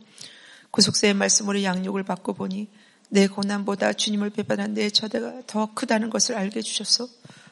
[0.71, 2.69] 구속사의 말씀으로 양육을 받고 보니
[3.09, 7.09] 내 고난보다 주님을 배반한 내 저대가 더 크다는 것을 알게 해주셔서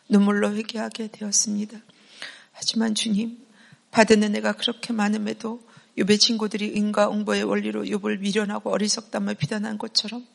[0.09, 1.79] 눈물로 회개하게 되었습니다.
[2.53, 3.39] 하지만 주님,
[3.91, 5.63] 받은 은혜가 그렇게 많음에도
[5.97, 10.27] 유배 친구들이 인과 웅보의 원리로 욥을 미련하고 어리석다며 비난한 것처럼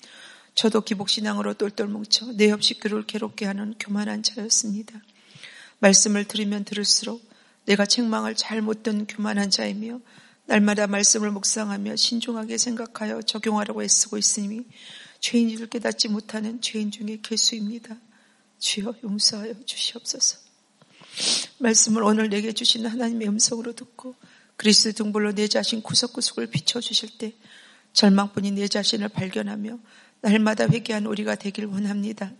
[0.59, 5.01] 저도 기복신앙으로 똘똘 뭉쳐 내 없이 그를 괴롭게 하는 교만한 자였습니다.
[5.79, 7.23] 말씀을 들으면 들을수록
[7.63, 10.01] 내가 책망을 잘못 든 교만한 자이며
[10.47, 14.65] 날마다 말씀을 묵상하며 신중하게 생각하여 적용하려고 애쓰고 있으니
[15.21, 17.95] 죄인을 깨닫지 못하는 죄인 중의 개수입니다.
[18.57, 20.39] 주여 용서하여 주시옵소서.
[21.59, 24.13] 말씀을 오늘 내게 주시는 하나님의 음성으로 듣고
[24.57, 27.33] 그리스도 등불로 내 자신 구석구석을 비춰주실 때
[27.93, 29.79] 절망뿐인 내 자신을 발견하며
[30.21, 32.31] 날마다 회개한 우리가 되길 원합니다.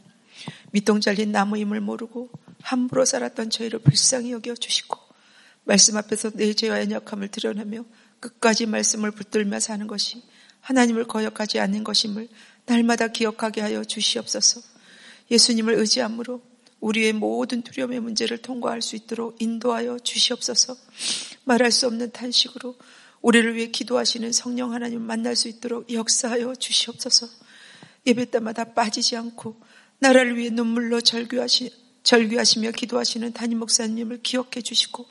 [0.72, 2.30] 밑동 잘린 나무임을 모르고
[2.62, 4.98] 함부로 살았던 저희를 불쌍히 여겨 주시고
[5.64, 7.86] 말씀 앞에서 내 죄와 연약함을 드러내며
[8.20, 10.24] 끝까지 말씀을 붙들며 사는 것이
[10.62, 12.28] 하나님을 거역하지 않는 것임을
[12.66, 14.62] 날마다 기억하게 하여 주시옵소서.
[15.32, 16.42] 예수님을 의지함으로
[16.80, 20.76] 우리의 모든 두려움의 문제를 통과할 수 있도록 인도하여 주시옵소서.
[21.44, 22.76] 말할 수 없는 탄식으로
[23.22, 27.28] 우리를 위해 기도하시는 성령 하나님을 만날 수 있도록 역사하여 주시옵소서.
[28.10, 29.60] 예배 때마다 빠지지 않고
[30.00, 31.72] 나라를 위해 눈물로 절규하시,
[32.04, 35.06] 절규하시며 기도하시는 담임 목사님을 기억해 주시고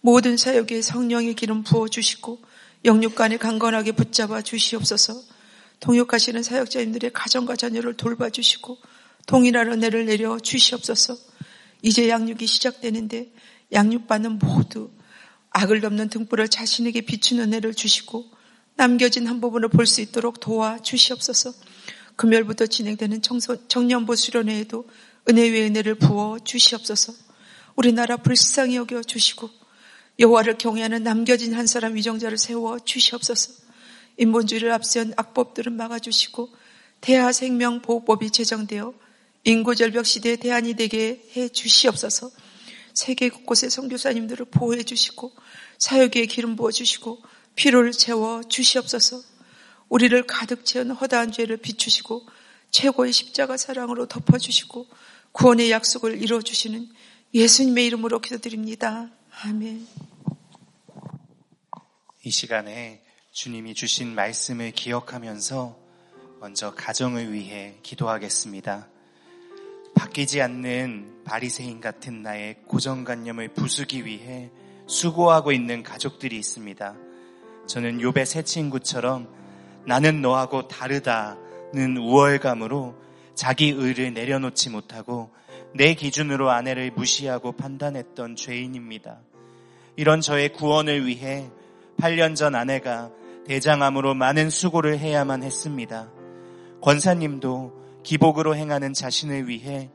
[0.00, 2.40] 모든 사역에 성령의 기름 부어 주시고
[2.84, 5.14] 영육간에 강건하게 붙잡아 주시옵소서.
[5.80, 8.78] 통역하시는 사역자님들의 가정과 자녀를 돌봐 주시고
[9.26, 11.16] 동일한 은혜를 내려 주시옵소서.
[11.82, 13.32] 이제 양육이 시작되는데
[13.72, 14.90] 양육받는 모두
[15.50, 18.30] 악을 덮는 등불을 자신에게 비추는 은혜를 주시고
[18.76, 21.52] 남겨진 한 부분을 볼 수 있도록 도와 주시옵소서.
[22.16, 23.20] 금요일부터 진행되는
[23.68, 24.88] 청년부 수련회에도
[25.28, 27.12] 은혜 위에 은혜를 부어 주시옵소서.
[27.76, 29.48] 우리나라 불쌍히 여겨 주시고
[30.18, 33.62] 여호와를 경외하는 남겨진 한 사람 위정자를 세워 주시옵소서.
[34.18, 36.50] 인본주의를 앞세운 악법들을 막아주시고
[37.00, 38.94] 대하생명보호법이 제정되어
[39.44, 42.30] 인구절벽 시대에 대안이 되게 해 주시옵소서.
[42.94, 45.32] 세계 곳곳의 선교사님들을 보호해 주시고
[45.78, 47.22] 사역에 기름 부어 주시고
[47.56, 49.31] 피로를 채워 주시옵소서.
[49.92, 52.26] 우리를 가득 채운 허다한 죄를 비추시고
[52.70, 54.86] 최고의 십자가 사랑으로 덮어 주시고
[55.32, 56.88] 구원의 약속을 이루어 주시는
[57.34, 59.10] 예수님의 이름으로 기도드립니다.
[59.42, 59.86] 아멘.
[62.24, 63.02] 이 시간에
[63.32, 65.78] 주님이 주신 말씀을 기억하면서
[66.40, 68.88] 먼저 가정을 위해 기도하겠습니다.
[69.94, 74.50] 바뀌지 않는 바리새인 같은 나의 고정관념을 부수기 위해
[74.86, 76.96] 수고하고 있는 가족들이 있습니다.
[77.66, 79.41] 저는 요배 새 친구처럼
[79.86, 82.94] 나는 너하고 다르다는 우월감으로
[83.34, 85.30] 자기 의를 내려놓지 못하고
[85.74, 89.20] 내 기준으로 아내를 무시하고 판단했던 죄인입니다.
[89.96, 91.50] 이런 저의 구원을 위해
[91.98, 93.10] 8년 전 아내가
[93.46, 96.10] 대장암으로 많은 수고를 해야만 했습니다.
[96.80, 99.90] 권사님도 기복으로 행하는 자신을 위해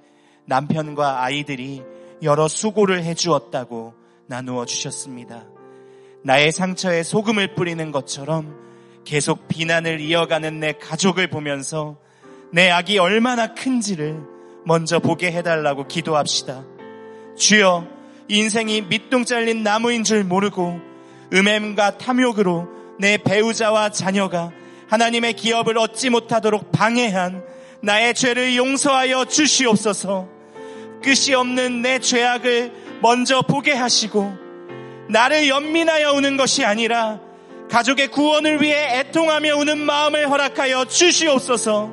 [0.45, 1.84] 남편과 아이들이
[2.23, 3.93] 여러 수고를 해주었다고
[4.28, 5.45] 나누어 주셨습니다.
[6.23, 8.66] 나의 상처에 소금을 뿌리는 것처럼
[9.08, 11.96] 계속 비난을 이어가는 내 가족을 보면서
[12.52, 14.20] 내 악이 얼마나 큰지를
[14.65, 16.65] 먼저 보게 해달라고 기도합시다.
[17.38, 17.88] 주여,
[18.28, 20.82] 인생이 밑동 잘린 나무인 줄 모르고
[21.32, 22.67] 음행과 탐욕으로
[23.00, 24.52] 내 배우자와 자녀가
[24.89, 27.46] 하나님의 기업을 얻지 못하도록 방해한
[27.82, 30.28] 나의 죄를 용서하여 주시옵소서.
[31.02, 34.34] 끝이 없는 내 죄악을 먼저 보게 하시고
[35.10, 37.26] 나를 연민하여 우는 것이 아니라
[37.69, 41.91] 가족의 구원을 위해 애통하며 우는 마음을 허락하여 주시옵소서.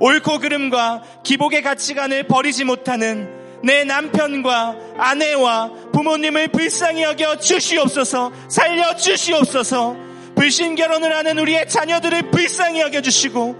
[0.00, 8.32] 옳고 그름과 기복의 가치관을 버리지 못하는 내 남편과 아내와 부모님을 불쌍히 여겨 주시옵소서.
[8.48, 9.96] 살려 주시옵소서.
[10.36, 13.56] 불신 결혼을 하는 우리의 자녀들을 불쌍히 여겨 주시고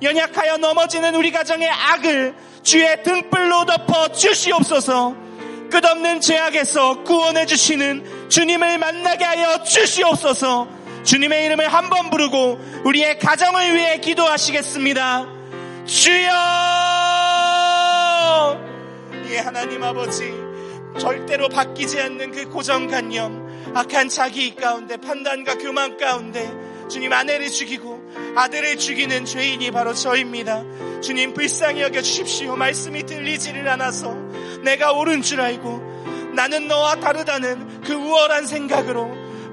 [0.00, 5.14] 연약하여 넘어지는 우리 가정의 악을 주의 등불로 덮어 주시옵소서.
[5.70, 10.81] 끝없는 죄악에서 구원해 주시는 주님을 만나게 하여 주시옵소서.
[11.04, 15.26] 주님의 이름을 한 번 부르고 우리의 가정을 위해 기도하시겠습니다.
[15.84, 16.30] 주여!
[19.30, 20.32] 예, 하나님 아버지,
[20.98, 26.50] 절대로 바뀌지 않는 그 고정관념, 악한 자기 가운데, 판단과 교만 가운데,
[26.88, 28.00] 주님 아내를 죽이고
[28.36, 30.62] 아들을 죽이는 죄인이 바로 저입니다.
[31.00, 32.54] 주님 불쌍히 여겨 주십시오.
[32.56, 34.14] 말씀이 들리지를 않아서
[34.62, 39.10] 내가 옳은 줄 알고 나는 너와 다르다는 그 우월한 생각으로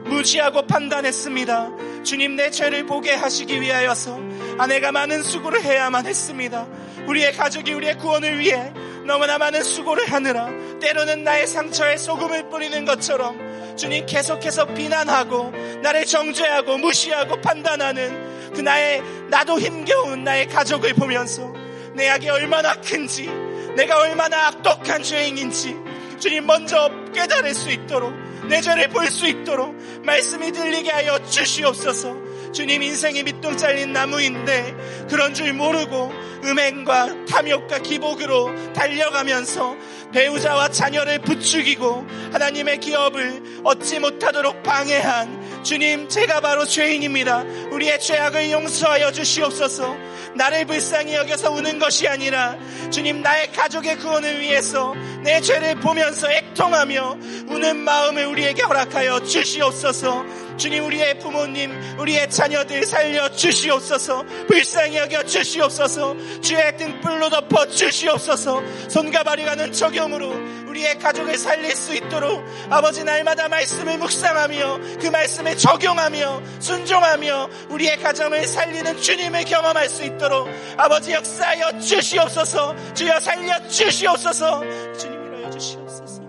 [0.10, 2.04] 무지하고 판단했습니다.
[2.04, 4.20] 주님 내 죄를 보게 하시기 위하여서
[4.58, 6.68] 아내가 많은 수고를 해야만 했습니다.
[7.08, 8.74] 우리의 가족이 우리의 구원을 위해
[9.06, 16.78] 너무나 많은 수고를 하느라 때로는 나의 상처에 소금을 뿌리는 것처럼 주님 계속해서 비난하고 나를 정죄하고
[16.78, 21.54] 무시하고 판단하는 그 나의 나도 힘겨운 나의 가족을 보면서
[21.94, 23.28] 내 악이 얼마나 큰지
[23.76, 25.76] 내가 얼마나 악독한 죄인인지
[26.20, 28.14] 주님 먼저 깨달을 수 있도록
[28.50, 32.30] 내 죄를 볼 수 있도록 말씀이 들리게 하여 주시옵소서.
[32.52, 34.76] 주님 인생이 밑동 잘린 나무인데
[35.10, 36.12] 그런 줄 모르고
[36.44, 39.76] 음행과 탐욕과 기복으로 달려가면서
[40.14, 47.44] 배우자와 자녀를 부추기고 하나님의 기업을 얻지 못하도록 방해한 주님 제가 바로 죄인입니다.
[47.72, 49.96] 우리의 죄악을 용서하여 주시옵소서.
[50.36, 52.58] 나를 불쌍히 여겨서 우는 것이 아니라
[52.92, 60.26] 주님 나의 가족의 구원을 위해서 내 죄를 보면서 애통하며 우는 마음을 우리에게 허락하여 주시옵소서.
[60.58, 64.24] 주님 우리의 부모님 우리의 자녀들 살려 주시옵소서.
[64.48, 66.16] 불쌍히 여겨 주시옵소서.
[66.42, 68.62] 주의 등불로 덮어 주시옵소서.
[68.90, 70.34] 손과 발이 가는 적용으로
[70.70, 78.46] 우리의 가족을 살릴 수 있도록 아버지 날마다 말씀을 묵상하며 그 말씀에 적용하며 순종하며 우리의 가정을
[78.48, 84.62] 살리는 주님을 경험할 수 있도록 아버지 역사하여 주시옵소서 주여 살려 주시옵소서
[84.98, 86.22] 주님 이하여 주시옵소서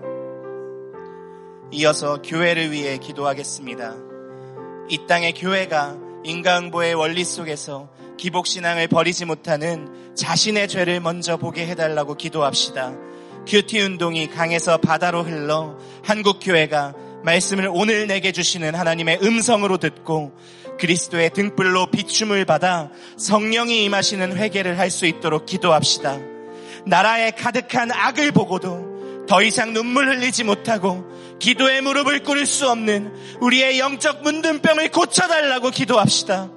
[1.71, 3.95] 이어서 교회를 위해 기도하겠습니다.
[4.89, 12.93] 이 땅의 교회가 인간보의 원리 속에서 기복신앙을 버리지 못하는 자신의 죄를 먼저 보게 해달라고 기도합시다.
[13.47, 20.31] 큐티 운동이 강에서 바다로 흘러 한국 교회가 말씀을 오늘 내게 주시는 하나님의 음성으로 듣고
[20.79, 26.17] 그리스도의 등불로 비춤을 받아 성령이 임하시는 회개를 할 수 있도록 기도합시다.
[26.85, 31.05] 나라에 가득한 악을 보고도 더 이상 눈물 흘리지 못하고
[31.39, 36.49] 기도의 무릎을 꿇을 수 없는 우리의 영적 문둥병을 고쳐달라고 기도합시다.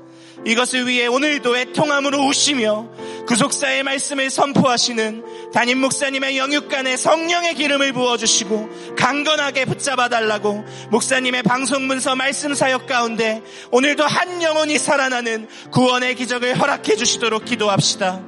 [0.46, 2.88] 이것을 위해 오늘도 애통함으로 우시며
[3.26, 12.54] 구속사의 말씀을 선포하시는 담임 목사님의 영육간에 성령의 기름을 부어주시고 강건하게 붙잡아 달라고 목사님의 방송문서 말씀
[12.54, 18.22] 사역 가운데 오늘도 한 영혼이 살아나는 구원의 기적을 허락해 주시도록 기도합시다.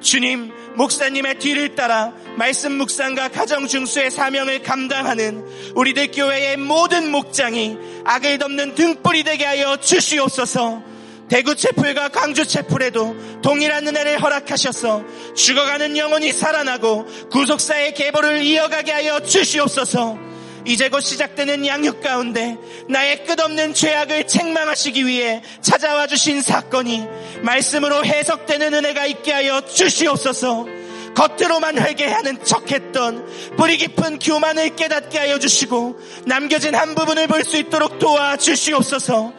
[0.00, 5.44] 주님, 목사님의 뒤를 따라 말씀 묵상과 가정 중수의 사명을 감당하는
[5.74, 10.89] 우리들 교회의 모든 목장이 악을 덮는 등불이 되게 하여 주시옵소서.
[11.30, 15.04] 대구 채플과 광주 채플에도 동일한 은혜를 허락하셔서
[15.36, 20.18] 죽어가는 영혼이 살아나고 구속사의 계보를 이어가게 하여 주시옵소서.
[20.66, 22.58] 이제 곧 시작되는 양육 가운데
[22.88, 27.06] 나의 끝없는 죄악을 책망하시기 위해 찾아와 주신 사건이
[27.42, 30.66] 말씀으로 해석되는 은혜가 있게 하여 주시옵소서.
[31.14, 38.00] 겉으로만 회개하는 척했던 뿌리 깊은 교만을 깨닫게 하여 주시고 남겨진 한 부분을 볼 수 있도록
[38.00, 39.32] 도와 주시옵소서.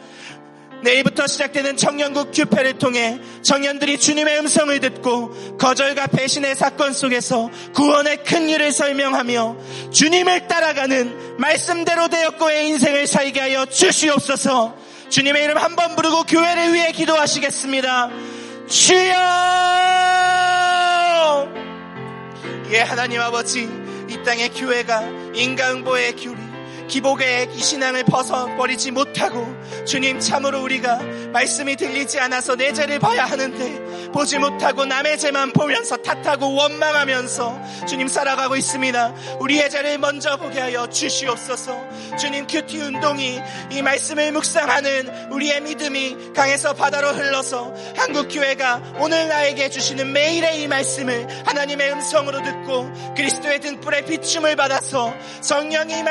[0.82, 8.48] 내일부터 시작되는 청년국 규패를 통해 청년들이 주님의 음성을 듣고 거절과 배신의 사건 속에서 구원의 큰
[8.48, 9.56] 일을 설명하며
[9.92, 14.74] 주님을 따라가는 말씀대로 되었고의 인생을 살게 하여 주시옵소서
[15.08, 18.10] 주님의 이름 한 번 부르고 교회를 위해 기도하시겠습니다.
[18.68, 19.12] 주여!
[22.70, 23.68] 예, 하나님 아버지,
[24.08, 25.02] 이 땅의 교회가
[25.34, 26.41] 인간보의 교리,
[26.88, 29.46] 기복의 이 신앙을 벗어버리지 못하고
[29.84, 31.00] 주님 참으로 우리가
[31.32, 33.81] 말씀이 들리지 않아서 내 죄를 봐야 하는데
[34.12, 39.14] 보지 못하고 남의 죄만 보면서 탓하고 원망하면서 주님 살아가고 있습니다.
[39.40, 42.16] 우리의 죄를 먼저 보게 하여 주시옵소서.
[42.18, 43.40] 주님 큐티 운동이
[43.70, 50.68] 이 말씀을 묵상하는 우리의 믿음이 강에서 바다로 흘러서 한국 교회가 오늘 나에게 주시는 매일의 이
[50.68, 56.02] 말씀을 하나님의 음성으로 듣고 그리스도의 등불에 비춤을 받아서 성령이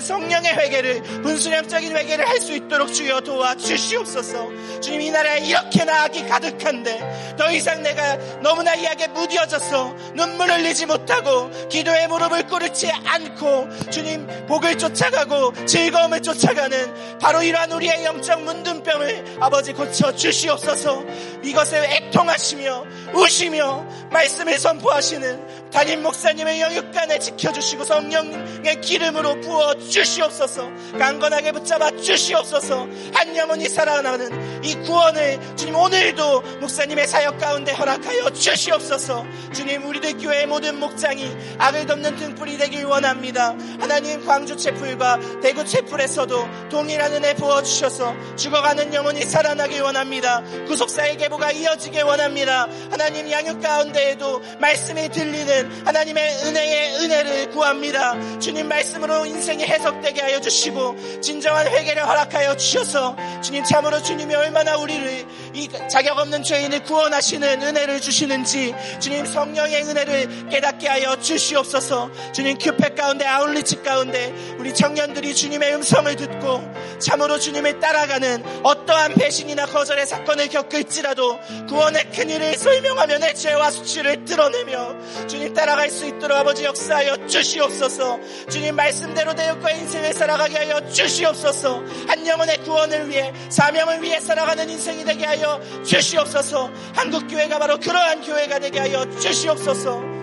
[0.00, 4.80] 성 성령의 회개를 분수령적인 회개를 할 수 있도록 주여 도와 주시옵소서.
[4.80, 10.86] 주님 이 나라에 이렇게나 악이 가득한데 더 이상 내가 너무나 이 악에 무뎌져서 눈물 흘리지
[10.86, 19.38] 못하고 기도의 무릎을 꿇지 않고 주님 복을 쫓아가고 즐거움을 쫓아가는 바로 이러한 우리의 영적 문둥병을
[19.40, 21.04] 아버지 고쳐 주시옵소서.
[21.42, 22.84] 이것에 애통하시며
[23.14, 30.70] 우시며 말씀을 선포하시는 담임 목사님의 영육간에 지켜주시고 성령의 기름으로 부어 주시옵소서.
[30.98, 32.86] 강건하게 붙잡아 주시옵소서.
[33.12, 39.26] 한 영혼이 살아나는 이 구원을 주님 오늘도 목사님의 사역 가운데 허락하여 주시옵소서.
[39.52, 43.54] 주님 우리들 교회의 모든 목장이 악을 덮는 등불이 되길 원합니다.
[43.78, 50.42] 하나님 광주 채플과 대구 채플에서도 동일한 은혜 부어주셔서 죽어가는 영혼이 살아나길 원합니다.
[50.66, 52.66] 구속사의 계보가 이어지길 원합니다.
[52.98, 58.40] 하나님 양육 가운데에도 말씀이 들리는 하나님의 은혜의 은혜를 구합니다.
[58.40, 64.76] 주님 말씀으로 인생이 해석되 되게 하여 주시고 진정한 회개를 허락하여 주셔서 주님 참으로 주님이 얼마나
[64.78, 65.26] 우리를
[65.58, 72.10] 이 자격 없는 죄인을 구원하시는 은혜를 주시는지 주님 성령의 은혜를 깨닫게 하여 주시옵소서.
[72.32, 76.62] 주님 큐팩 가운데 아울리치 가운데 우리 청년들이 주님의 음성을 듣고
[77.00, 84.24] 참으로 주님을 따라가는 어떠한 배신이나 거절의 사건을 겪을지라도 구원의 큰 일을 설명하며 내 죄와 수치를
[84.26, 88.20] 드러내며 주님 따라갈 수 있도록 아버지 역사하여 주시옵소서.
[88.48, 91.82] 주님 말씀대로 되었고 인생을 살아가게 하여 주시옵소서.
[92.06, 95.47] 한 영혼의 구원을 위해 사명을 위해 살아가는 인생이 되게 하여
[95.84, 100.18] 주시옵소서 한국 교회가 바로 그러한 교회가 되게 하여 주시옵소서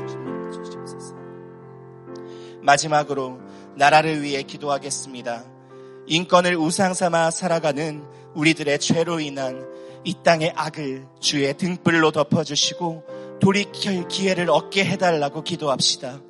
[2.65, 3.39] 마지막으로
[3.75, 5.45] 나라를 위해 기도하겠습니다.
[6.07, 8.03] 인권을 우상 삼아 살아가는
[8.33, 9.65] 우리들의 죄로 인한
[10.03, 16.21] 이 땅의 악을 주의 등불로 덮어주시고 돌이킬 기회를 얻게 해달라고 기도합시다.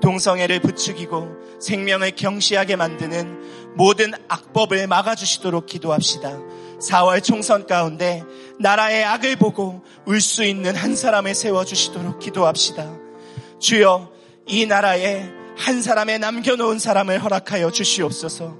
[0.00, 6.38] 동성애를 부추기고 생명을 경시하게 만드는 모든 악법을 막아주시도록 기도합시다.
[6.80, 8.22] 4월 총선 가운데
[8.60, 12.98] 나라의 악을 보고 울 수 있는 한 사람을 세워주시도록 기도합시다.
[13.58, 14.10] 주여
[14.46, 18.56] 이 나라에 한 사람의 남겨놓은 사람을 허락하여 주시옵소서.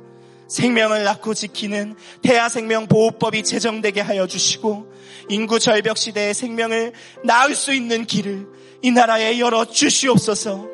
[0.49, 4.91] 생명을 낳고 지키는 태아생명보호법이 제정되게 하여 주시고
[5.29, 6.93] 인구 절벽 시대의 생명을
[7.25, 8.47] 낳을 수 있는 길을
[8.83, 10.67] 이 나라에 열어 주시옵소서.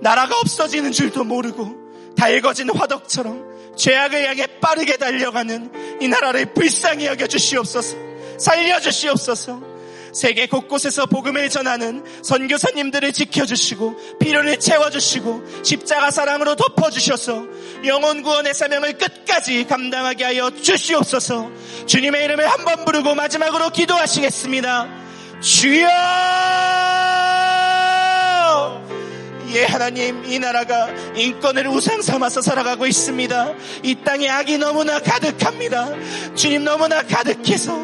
[0.00, 1.74] 나라가 없어지는 줄도 모르고
[2.16, 3.45] 달궈진 화덕처럼
[3.76, 7.96] 죄악을 향해 빠르게 달려가는 이 나라를 불쌍히 여겨 주시옵소서.
[8.38, 9.76] 살려 주시옵소서.
[10.16, 17.44] 세계 곳곳에서 복음을 전하는 선교사님들을 지켜주시고 필요를 채워주시고 십자가 사랑으로 덮어주셔서
[17.84, 21.50] 영혼 구원의 사명을 끝까지 감당하게 하여 주시옵소서
[21.84, 24.88] 주님의 이름을 한번 부르고 마지막으로 기도하시겠습니다.
[25.42, 27.05] 주여!
[29.56, 33.54] 예, 하나님, 이 나라가 인권을 우상 삼아서 살아가고 있습니다.
[33.84, 35.88] 이 땅에 악이 너무나 가득합니다.
[36.34, 37.74] 주님 너무나 가득해서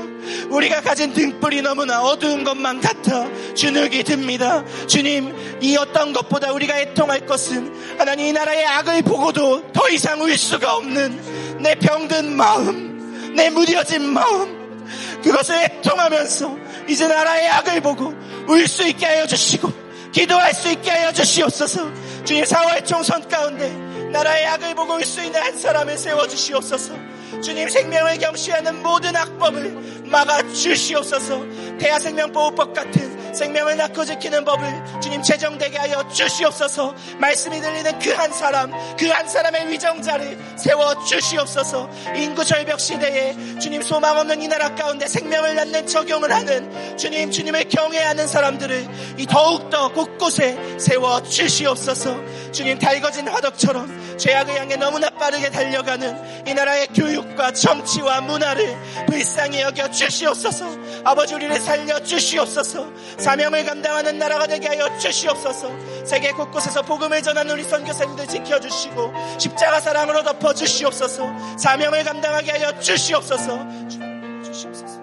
[0.50, 4.62] 우리가 가진 등불이 너무나 어두운 것만 같아 주눅이 듭니다.
[4.86, 10.36] 주님, 이 어떤 것보다 우리가 애통할 것은 하나님 이 나라의 악을 보고도 더 이상 울
[10.36, 14.84] 수가 없는 내 병든 마음, 내 무뎌진 마음,
[15.22, 16.54] 그것을 애통하면서
[16.90, 18.12] 이제 나라의 악을 보고
[18.46, 19.81] 울 수 있게 하여 주시고
[20.12, 21.90] 기도할 수 있게 하여 주시옵소서.
[22.24, 23.68] 주님 4월 총선 가운데
[24.12, 26.94] 나라의 악을 보고 올 수 있는 한 사람을 세워 주시옵소서.
[27.42, 31.42] 주님 생명을 경시하는 모든 악법을 막아 주시옵소서.
[31.78, 36.94] 대하생명보호법 같은 생명을 낳고 지키는 법을 주님 제정되게 하여 주시옵소서.
[37.18, 41.88] 말씀이 들리는 그 한 사람, 그 한 사람의 위정자를 세워 주시옵소서.
[42.14, 47.64] 인구 절벽 시대에 주님 소망 없는 이 나라 가운데 생명을 낳는 적용을 하는 주님, 주님을
[47.70, 52.52] 경외하는 사람들을 이 더욱더 곳곳에 세워 주시옵소서.
[52.52, 59.90] 주님 달궈진 화덕처럼 죄악을 향해 너무나 빠르게 달려가는 이 나라의 교육과 정치와 문화를 불쌍히 여겨
[59.90, 60.66] 주 시옵소서.
[61.04, 62.92] 아버지 우리를 살려 주시옵소서.
[63.18, 65.70] 사명을 감당하는 나라가 되게 하여 주시옵소서.
[66.04, 71.58] 세계 곳곳에서 복음을 전하는 우리 선교사님들 지켜주시고 십자가 사랑으로 덮어 주시옵소서.
[71.58, 73.88] 사명을 감당하게 하여 주시옵소서.
[73.88, 75.00] 주시옵소서.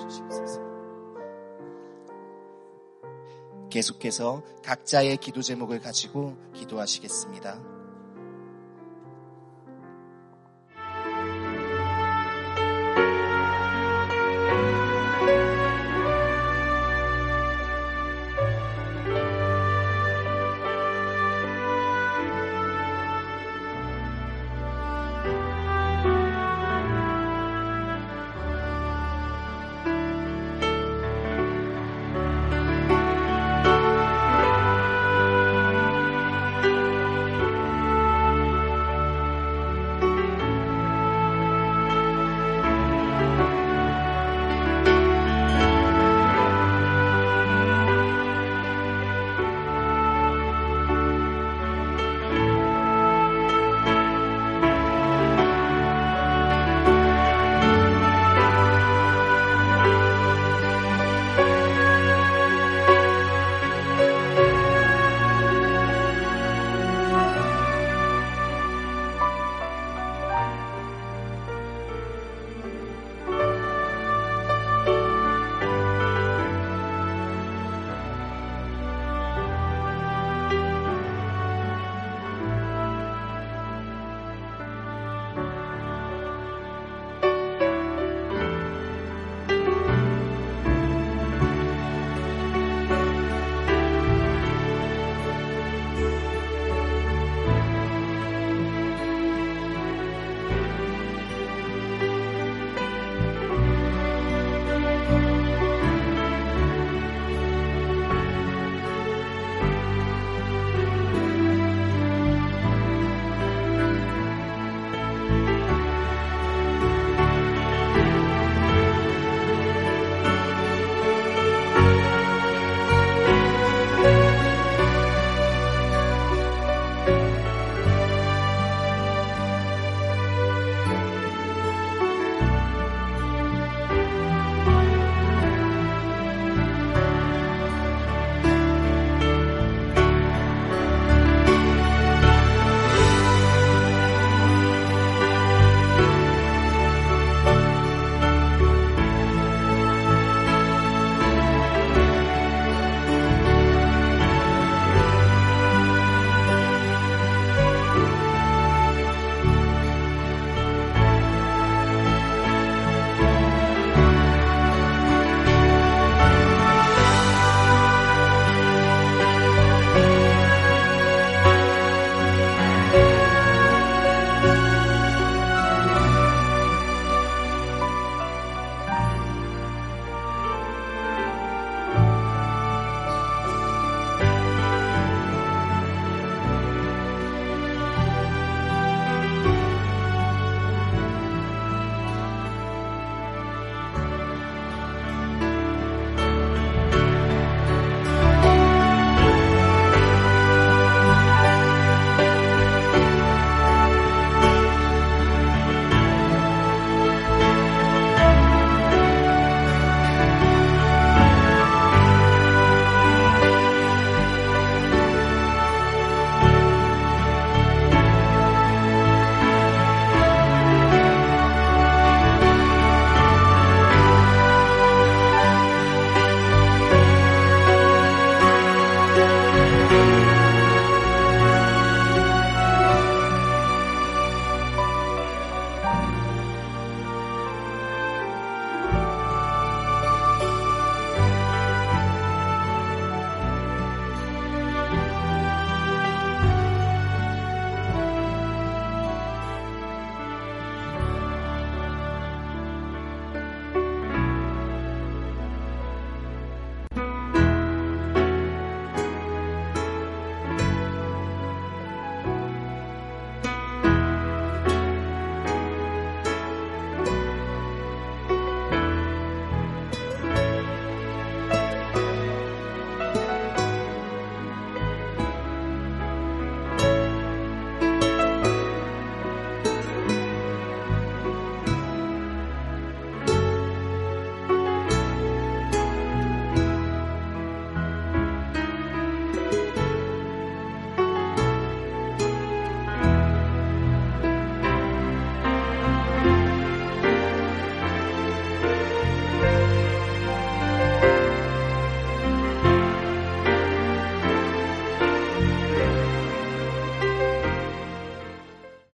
[0.00, 0.60] 주시옵소서.
[3.70, 7.79] 계속해서 각자의 기도 제목을 가지고 기도하시겠습니다.